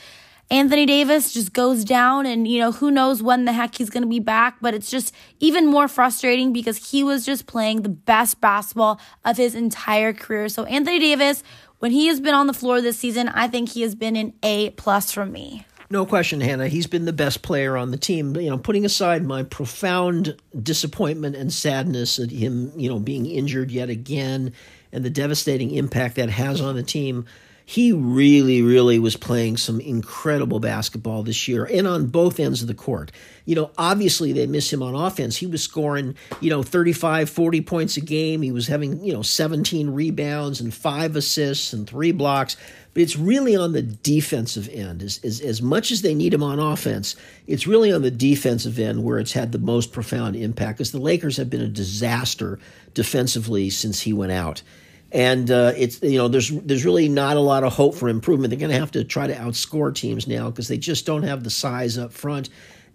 Anthony 0.52 0.86
Davis 0.86 1.34
just 1.34 1.54
goes 1.54 1.84
down, 1.84 2.28
and 2.28 2.48
you 2.48 2.60
know, 2.60 2.72
who 2.72 2.92
knows 2.92 3.24
when 3.24 3.46
the 3.46 3.54
heck 3.54 3.76
he's 3.76 3.90
going 3.90 4.04
to 4.04 4.10
be 4.10 4.20
back. 4.20 4.58
But 4.62 4.76
it's 4.76 4.92
just 4.92 5.12
even 5.40 5.66
more 5.66 5.88
frustrating 5.88 6.54
because 6.54 6.92
he 6.92 7.04
was 7.04 7.26
just 7.26 7.48
playing 7.48 7.82
the 7.82 7.90
best 7.90 8.40
basketball 8.42 9.02
of 9.24 9.38
his 9.38 9.56
entire 9.56 10.14
career. 10.14 10.48
So, 10.50 10.66
Anthony 10.66 11.00
Davis, 11.00 11.42
when 11.80 11.90
he 11.90 12.06
has 12.08 12.20
been 12.20 12.36
on 12.36 12.46
the 12.46 12.54
floor 12.54 12.80
this 12.80 13.00
season, 13.00 13.28
I 13.30 13.48
think 13.48 13.70
he 13.70 13.82
has 13.82 13.96
been 13.96 14.16
an 14.16 14.34
A 14.44 14.70
plus 14.72 15.12
from 15.12 15.32
me. 15.32 15.66
No 15.90 16.06
question, 16.06 16.42
Hannah. 16.42 16.68
He's 16.68 16.88
been 16.88 17.06
the 17.06 17.14
best 17.14 17.42
player 17.42 17.78
on 17.78 17.92
the 17.92 17.98
team. 17.98 18.36
You 18.36 18.50
know, 18.50 18.58
putting 18.58 18.86
aside 18.86 19.24
my 19.24 19.44
profound 19.44 20.36
disappointment 20.62 21.36
and 21.36 21.54
sadness 21.54 22.18
at 22.18 22.32
him, 22.32 22.72
you 22.76 22.90
know, 22.90 23.00
being 23.00 23.26
injured 23.26 23.70
yet 23.70 23.90
again 23.90 24.54
and 24.92 25.06
the 25.06 25.10
devastating 25.10 25.72
impact 25.72 26.16
that 26.16 26.30
has 26.30 26.60
on 26.60 26.76
the 26.76 26.84
team, 26.84 27.26
he 27.68 27.92
really, 27.92 28.62
really 28.62 29.00
was 29.00 29.18
playing 29.18 29.58
some 29.58 29.80
incredible 29.80 30.60
basketball 30.60 31.24
this 31.24 31.48
year 31.48 31.66
and 31.66 31.88
on 31.88 32.08
both 32.08 32.40
ends 32.40 32.62
of 32.62 32.68
the 32.68 32.76
court. 32.76 33.12
You 33.46 33.56
know, 33.56 33.72
obviously 33.78 34.32
they 34.34 34.46
miss 34.46 34.72
him 34.72 34.84
on 34.84 34.94
offense. 34.94 35.38
He 35.38 35.48
was 35.48 35.64
scoring, 35.64 36.16
you 36.42 36.52
know, 36.52 36.62
35, 36.62 37.30
40 37.30 37.62
points 37.62 37.98
a 37.98 38.02
game. 38.02 38.44
He 38.44 38.52
was 38.52 38.68
having, 38.68 39.04
you 39.04 39.14
know, 39.14 39.24
17 39.24 39.90
rebounds 39.90 40.62
and 40.62 40.74
five 40.74 41.16
assists 41.16 41.74
and 41.74 41.88
three 41.90 42.12
blocks. 42.12 42.56
But 42.96 43.04
it's 43.04 43.16
really 43.16 43.56
on 43.56 43.74
the 43.74 43.84
defensive 43.84 44.68
end. 44.70 45.04
As, 45.04 45.20
as, 45.24 45.40
as 45.42 45.62
much 45.62 45.92
as 45.92 46.02
they 46.02 46.16
need 46.16 46.34
him 46.34 46.42
on 46.42 46.58
offense, 46.58 47.16
it's 47.46 47.68
really 47.68 47.94
on 47.94 48.02
the 48.02 48.10
defensive 48.10 48.80
end 48.80 49.04
where 49.04 49.20
it's 49.20 49.34
had 49.34 49.52
the 49.52 49.60
most 49.60 49.92
profound 49.92 50.36
impact 50.36 50.80
because 50.80 50.92
the 50.92 51.00
Lakers 51.00 51.38
have 51.38 51.52
been 51.52 51.62
a 51.62 51.68
disaster 51.68 52.58
defensively 52.96 53.70
since 53.70 54.02
he 54.02 54.14
went 54.14 54.32
out 54.32 54.64
and 55.12 55.50
uh, 55.50 55.72
it's 55.78 56.02
you 56.02 56.18
know 56.18 56.28
there's 56.28 56.50
there's 56.50 56.84
really 56.84 57.08
not 57.08 57.38
a 57.38 57.40
lot 57.40 57.64
of 57.64 57.74
hope 57.74 57.96
for 57.96 58.10
improvement. 58.10 58.50
They're 58.50 58.60
going 58.60 58.72
to 58.72 58.80
have 58.80 58.92
to 58.92 59.04
try 59.04 59.28
to 59.28 59.34
outscore 59.34 59.96
teams 59.96 60.28
now 60.28 60.50
because 60.50 60.68
they 60.68 60.78
just 60.78 61.06
don't 61.06 61.24
have 61.24 61.44
the 61.44 61.50
size 61.50 61.98
up 61.98 62.12
front 62.12 62.50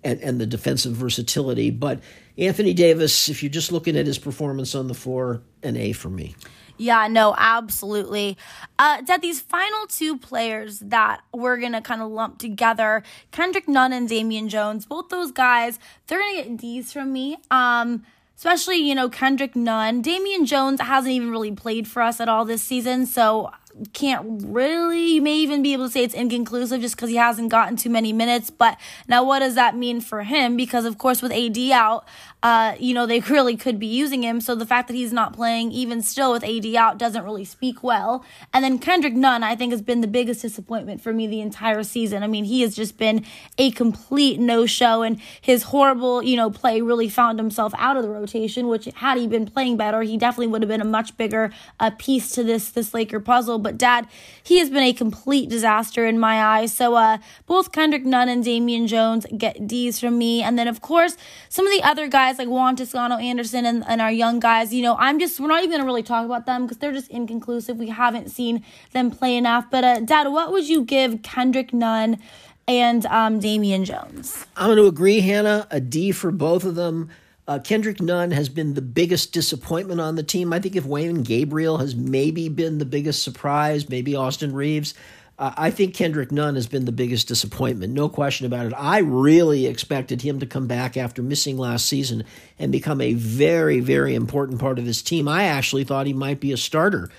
and, 0.05 0.21
and 0.21 0.41
the 0.41 0.47
defensive 0.47 0.93
versatility. 0.93 1.71
But 1.71 2.01
Anthony 2.37 2.75
Davis, 2.75 3.29
if 3.29 3.43
you're 3.43 3.51
just 3.51 3.73
looking 3.73 3.97
at 3.97 4.07
his 4.07 4.19
performance 4.19 4.75
on 4.75 4.87
the 4.87 4.95
floor, 4.95 5.41
an 5.63 5.77
A 5.77 5.93
for 5.93 6.11
me. 6.11 6.35
Yeah, 6.81 7.09
no, 7.09 7.35
absolutely. 7.37 8.39
Uh, 8.79 9.03
that 9.03 9.21
these 9.21 9.39
final 9.39 9.87
two 9.87 10.17
players 10.17 10.79
that 10.79 11.21
we're 11.31 11.59
gonna 11.59 11.83
kind 11.83 12.01
of 12.01 12.11
lump 12.11 12.39
together, 12.39 13.03
Kendrick 13.33 13.69
Nunn 13.69 13.93
and 13.93 14.09
Damian 14.09 14.49
Jones, 14.49 14.87
both 14.87 15.11
those 15.11 15.31
guys, 15.31 15.79
they're 16.07 16.19
gonna 16.19 16.43
get 16.43 16.57
D's 16.57 16.91
from 16.91 17.13
me. 17.13 17.37
Um, 17.51 18.03
especially, 18.35 18.77
you 18.77 18.95
know, 18.95 19.11
Kendrick 19.11 19.55
Nunn. 19.55 20.01
Damian 20.01 20.47
Jones 20.47 20.81
hasn't 20.81 21.13
even 21.13 21.31
really 21.31 21.53
played 21.53 21.87
for 21.87 22.01
us 22.01 22.19
at 22.19 22.31
all 22.31 22.47
this 22.47 22.63
season, 22.63 23.05
so 23.05 23.51
can't 23.93 24.43
really, 24.47 25.15
you 25.15 25.23
may 25.23 25.37
even 25.37 25.63
be 25.63 25.73
able 25.73 25.87
to 25.87 25.91
say 25.91 26.03
it's 26.03 26.15
inconclusive 26.15 26.81
just 26.81 26.97
because 26.97 27.11
he 27.11 27.17
hasn't 27.17 27.51
gotten 27.51 27.77
too 27.77 27.91
many 27.91 28.13
minutes. 28.13 28.51
But 28.51 28.79
now, 29.09 29.25
what 29.25 29.39
does 29.39 29.55
that 29.55 29.77
mean 29.77 30.01
for 30.01 30.23
him? 30.23 30.57
Because, 30.57 30.85
of 30.85 30.99
course, 30.99 31.23
with 31.23 31.33
AD 31.33 31.59
out, 31.71 32.05
uh, 32.43 32.75
you 32.79 32.95
know, 32.95 33.07
they 33.07 33.21
really 33.31 33.57
could 33.57 33.79
be 33.79 33.87
using 33.87 34.23
him. 34.23 34.41
So 34.41 34.55
the 34.55 34.67
fact 34.67 34.89
that 34.89 34.95
he's 34.95 35.13
not 35.13 35.33
playing, 35.33 35.73
even 35.73 36.03
still 36.03 36.33
with 36.33 36.45
AD 36.45 36.67
out, 36.75 36.99
doesn't 36.99 37.25
really 37.25 37.45
speak 37.45 37.83
well. 37.83 38.25
And 38.53 38.65
then 38.65 38.79
Kendrick 38.79 39.15
Nunn, 39.15 39.43
I 39.43 39.57
think, 39.57 39.73
has 39.73 39.83
been 39.83 40.01
the 40.01 40.09
biggest 40.09 40.43
disappointment 40.43 41.01
for 41.01 41.13
me 41.13 41.27
the 41.27 41.41
entire 41.41 41.83
season. 41.83 42.23
I 42.23 42.27
mean, 42.27 42.45
he 42.45 42.63
has 42.63 42.75
just 42.75 42.99
been 42.99 43.25
a 43.57 43.71
complete 43.71 44.41
no 44.41 44.67
show, 44.67 45.03
and 45.03 45.21
his 45.41 45.65
horrible, 45.65 46.23
you 46.23 46.37
know, 46.37 46.51
play 46.51 46.81
really 46.81 47.09
found 47.09 47.39
himself 47.39 47.73
out 47.79 47.97
of 47.97 48.03
the 48.03 48.11
rotation, 48.11 48.69
which 48.69 48.87
had 48.97 49.19
he 49.19 49.27
been 49.27 49.47
playing 49.47 49.77
better, 49.77 50.03
he 50.03 50.17
definitely 50.17 50.49
would 50.49 50.63
have 50.63 50.69
been 50.69 50.81
a 50.81 50.85
much 50.85 51.17
bigger 51.17 51.53
uh, 51.79 51.91
piece 51.99 52.31
to 52.31 52.43
this, 52.43 52.71
this 52.71 52.93
Laker 52.93 53.21
puzzle. 53.21 53.59
But 53.61 53.79
dad, 53.79 54.09
he 54.43 54.59
has 54.59 54.71
been 54.71 54.83
a 54.83 54.93
complete 54.93 55.49
disaster 55.49 56.07
in 56.07 56.19
my 56.19 56.43
eyes. 56.43 56.73
So 56.73 56.95
uh, 56.97 57.19
both 57.47 57.71
Kendrick 57.71 58.05
Nunn 58.05 58.29
and 58.29 58.43
Damian 58.43 58.87
Jones 58.87 59.27
get 59.37 59.67
D's 59.67 60.01
from 60.01 60.19
me. 60.19 60.43
And 60.43 60.59
then, 60.59 60.67
of 60.67 60.81
course, 60.81 61.17
some 61.49 61.67
of 61.67 61.73
the 61.73 61.83
other 61.83 62.09
guys 62.09 62.39
like 62.39 62.49
Juan 62.49 62.75
Toscano 62.77 63.17
Anderson 63.17 63.65
and, 63.65 63.85
and 63.87 64.01
our 64.01 64.11
young 64.11 64.41
guys, 64.41 64.75
you 64.75 64.83
know, 64.83 64.97
I'm 64.99 65.19
just, 65.19 65.39
we're 65.39 65.49
not 65.49 65.59
even 65.59 65.71
going 65.71 65.81
to 65.81 65.87
really 65.87 66.03
talk 66.03 66.25
about 66.25 66.47
them 66.47 66.65
because 66.65 66.79
they're 66.79 66.93
just 66.93 67.11
inconclusive. 67.11 67.77
We 67.77 67.89
haven't 67.89 68.31
seen 68.31 68.65
them 68.93 69.11
play 69.11 69.37
enough. 69.37 69.67
But, 69.71 69.85
uh, 69.85 70.01
Dad, 70.01 70.29
what 70.29 70.51
would 70.51 70.69
you 70.69 70.83
give 70.85 71.23
Kendrick 71.23 71.73
Nunn 71.73 72.19
and 72.67 73.07
um, 73.07 73.41
Damian 73.41 73.85
Jones? 73.85 74.47
I'm 74.57 74.69
going 74.69 74.77
to 74.79 74.87
agree, 74.87 75.21
Hannah. 75.21 75.67
A 75.71 75.81
D 75.81 76.13
for 76.13 76.31
both 76.31 76.65
of 76.65 76.75
them. 76.75 77.11
Uh, 77.51 77.59
Kendrick 77.59 78.01
Nunn 78.01 78.31
has 78.31 78.49
been 78.49 78.75
the 78.75 78.81
biggest 78.81 79.33
disappointment 79.33 80.01
on 80.01 80.15
the 80.15 80.23
team. 80.23 80.53
I 80.53 80.61
think 80.61 80.77
if 80.77 80.85
Wenyen 80.85 81.25
Gabriel 81.25 81.79
has 81.79 81.97
maybe 81.97 82.49
been 82.49 82.79
the 82.79 82.85
biggest 82.85 83.25
surprise, 83.25 83.89
maybe 83.89 84.15
Austin 84.15 84.55
Reaves. 84.55 84.95
Uh, 85.37 85.53
I 85.57 85.73
think 85.73 85.93
Kendrick 85.93 86.31
Nunn 86.31 86.55
has 86.55 86.69
been 86.69 86.85
the 86.85 86.93
biggest 86.93 87.27
disappointment, 87.27 87.93
no 87.93 88.09
question 88.09 88.47
about 88.47 88.67
it. 88.67 88.73
I 88.75 88.99
really 88.99 89.67
expected 89.67 90.23
him 90.23 90.39
to 90.39 90.47
come 90.47 90.69
back 90.69 90.97
after 90.97 91.25
missing 91.25 91.59
last 91.59 91.87
season 91.87 92.23
and 92.57 92.71
become 92.71 93.01
a 93.01 93.15
very, 93.15 93.81
very 93.81 94.15
important 94.15 94.61
part 94.61 94.79
of 94.79 94.85
this 94.85 95.03
team. 95.03 95.27
I 95.27 95.47
actually 95.47 95.83
thought 95.83 96.07
he 96.07 96.13
might 96.13 96.39
be 96.39 96.53
a 96.53 96.57
starter, 96.57 97.11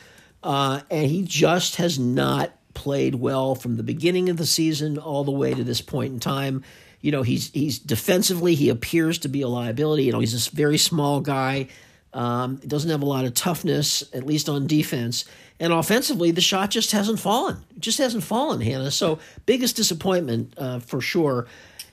uh, 0.43 0.79
and 0.89 1.11
he 1.11 1.23
just 1.23 1.75
has 1.75 1.99
not 1.99 2.53
played 2.73 3.15
well 3.15 3.53
from 3.53 3.75
the 3.75 3.83
beginning 3.83 4.29
of 4.29 4.37
the 4.37 4.45
season 4.45 4.97
all 4.97 5.25
the 5.25 5.31
way 5.31 5.53
to 5.53 5.63
this 5.65 5.81
point 5.81 6.13
in 6.13 6.21
time. 6.21 6.63
You 7.01 7.11
know, 7.11 7.23
he's 7.23 7.51
he's 7.51 7.79
defensively 7.79 8.55
he 8.55 8.69
appears 8.69 9.19
to 9.19 9.27
be 9.27 9.41
a 9.41 9.47
liability. 9.47 10.03
You 10.03 10.11
know, 10.11 10.19
he's 10.19 10.33
this 10.33 10.47
very 10.47 10.77
small 10.77 11.19
guy. 11.21 11.67
Um, 12.13 12.57
doesn't 12.57 12.89
have 12.89 13.01
a 13.01 13.05
lot 13.05 13.23
of 13.25 13.33
toughness, 13.33 14.03
at 14.13 14.25
least 14.25 14.49
on 14.49 14.67
defense. 14.67 15.25
And 15.61 15.71
offensively, 15.71 16.31
the 16.31 16.41
shot 16.41 16.71
just 16.71 16.91
hasn't 16.91 17.19
fallen. 17.19 17.63
It 17.75 17.79
just 17.79 17.99
hasn't 17.99 18.23
fallen, 18.23 18.59
Hannah. 18.59 18.91
So, 18.91 19.19
biggest 19.45 19.75
disappointment 19.77 20.53
uh, 20.57 20.79
for 20.79 20.99
sure. 20.99 21.47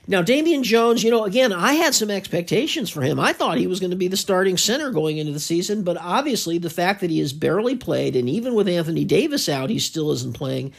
Now, 0.07 0.23
Damian 0.23 0.63
Jones, 0.63 1.03
you 1.03 1.11
know, 1.11 1.23
again, 1.23 1.53
I 1.53 1.73
had 1.73 1.93
some 1.93 2.09
expectations 2.09 2.89
for 2.89 3.03
him. 3.03 3.19
I 3.19 3.31
thought 3.31 3.59
he 3.59 3.67
was 3.67 3.79
going 3.79 3.91
to 3.91 3.95
be 3.95 4.07
the 4.07 4.17
starting 4.17 4.57
center 4.57 4.89
going 4.89 5.19
into 5.19 5.31
the 5.31 5.39
season, 5.39 5.83
but 5.83 5.97
obviously 5.97 6.57
the 6.57 6.69
fact 6.71 7.01
that 7.01 7.11
he 7.11 7.19
has 7.19 7.31
barely 7.31 7.75
played, 7.75 8.15
and 8.15 8.27
even 8.27 8.55
with 8.55 8.67
Anthony 8.67 9.05
Davis 9.05 9.47
out, 9.47 9.69
he 9.69 9.77
still 9.77 10.11
isn't 10.11 10.33
playing. 10.33 10.73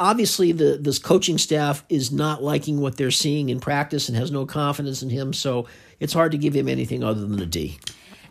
Obviously, 0.00 0.52
the 0.52 0.78
this 0.80 0.98
coaching 0.98 1.38
staff 1.38 1.84
is 1.88 2.12
not 2.12 2.42
liking 2.42 2.80
what 2.80 2.96
they're 2.96 3.10
seeing 3.10 3.48
in 3.48 3.58
practice 3.58 4.08
and 4.08 4.16
has 4.16 4.30
no 4.30 4.46
confidence 4.46 5.02
in 5.02 5.10
him, 5.10 5.32
so 5.32 5.66
it's 5.98 6.12
hard 6.12 6.32
to 6.32 6.38
give 6.38 6.54
him 6.54 6.68
anything 6.68 7.02
other 7.02 7.26
than 7.26 7.40
a 7.40 7.46
D. 7.46 7.78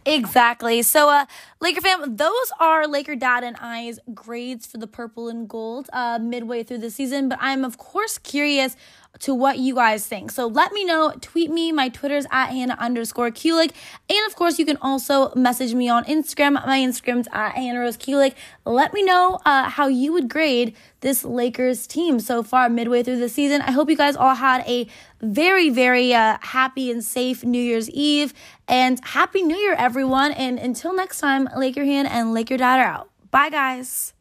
Exactly. 0.07 0.81
So, 0.83 1.09
uh, 1.09 1.25
Laker 1.59 1.81
fam, 1.81 2.15
those 2.15 2.51
are 2.61 2.87
Laker 2.87 3.17
Dad 3.17 3.43
and 3.43 3.57
I's 3.57 3.99
grades 4.13 4.65
for 4.65 4.77
the 4.77 4.87
purple 4.87 5.27
and 5.27 5.49
gold 5.49 5.89
uh, 5.91 6.17
midway 6.21 6.63
through 6.63 6.77
the 6.77 6.89
season. 6.89 7.27
But 7.27 7.39
I'm, 7.41 7.65
of 7.65 7.77
course, 7.77 8.17
curious 8.17 8.77
to 9.19 9.33
what 9.33 9.59
you 9.59 9.75
guys 9.75 10.05
think. 10.05 10.31
So 10.31 10.47
let 10.47 10.71
me 10.71 10.83
know. 10.83 11.13
Tweet 11.21 11.51
me. 11.51 11.71
My 11.71 11.89
Twitter's 11.89 12.25
at 12.31 12.47
Hannah 12.47 12.77
underscore 12.79 13.31
Kulik. 13.31 13.71
And 14.09 14.27
of 14.27 14.35
course, 14.35 14.59
you 14.59 14.65
can 14.65 14.77
also 14.81 15.33
message 15.35 15.73
me 15.73 15.89
on 15.89 16.03
Instagram. 16.05 16.53
My 16.65 16.79
Instagram's 16.79 17.27
at 17.31 17.51
Hannah 17.51 17.79
Rose 17.79 17.97
Kulik. 17.97 18.33
Let 18.65 18.93
me 18.93 19.03
know 19.03 19.39
uh, 19.45 19.69
how 19.69 19.87
you 19.87 20.13
would 20.13 20.29
grade 20.29 20.75
this 21.01 21.23
Lakers 21.23 21.87
team 21.87 22.19
so 22.19 22.43
far 22.43 22.69
midway 22.69 23.03
through 23.03 23.19
the 23.19 23.29
season. 23.29 23.61
I 23.61 23.71
hope 23.71 23.89
you 23.89 23.97
guys 23.97 24.15
all 24.15 24.35
had 24.35 24.63
a 24.67 24.87
very, 25.21 25.69
very 25.69 26.13
uh, 26.13 26.37
happy 26.41 26.91
and 26.91 27.03
safe 27.03 27.43
New 27.43 27.61
Year's 27.61 27.89
Eve. 27.89 28.33
And 28.67 28.99
Happy 29.03 29.43
New 29.43 29.55
Year, 29.55 29.75
everyone. 29.77 30.31
And 30.33 30.59
until 30.59 30.93
next 30.93 31.19
time, 31.19 31.47
Laker 31.55 31.85
Hannah 31.85 32.09
and 32.09 32.33
Laker 32.33 32.57
Dad 32.57 32.79
are 32.79 32.85
out. 32.85 33.09
Bye, 33.31 33.49
guys. 33.49 34.13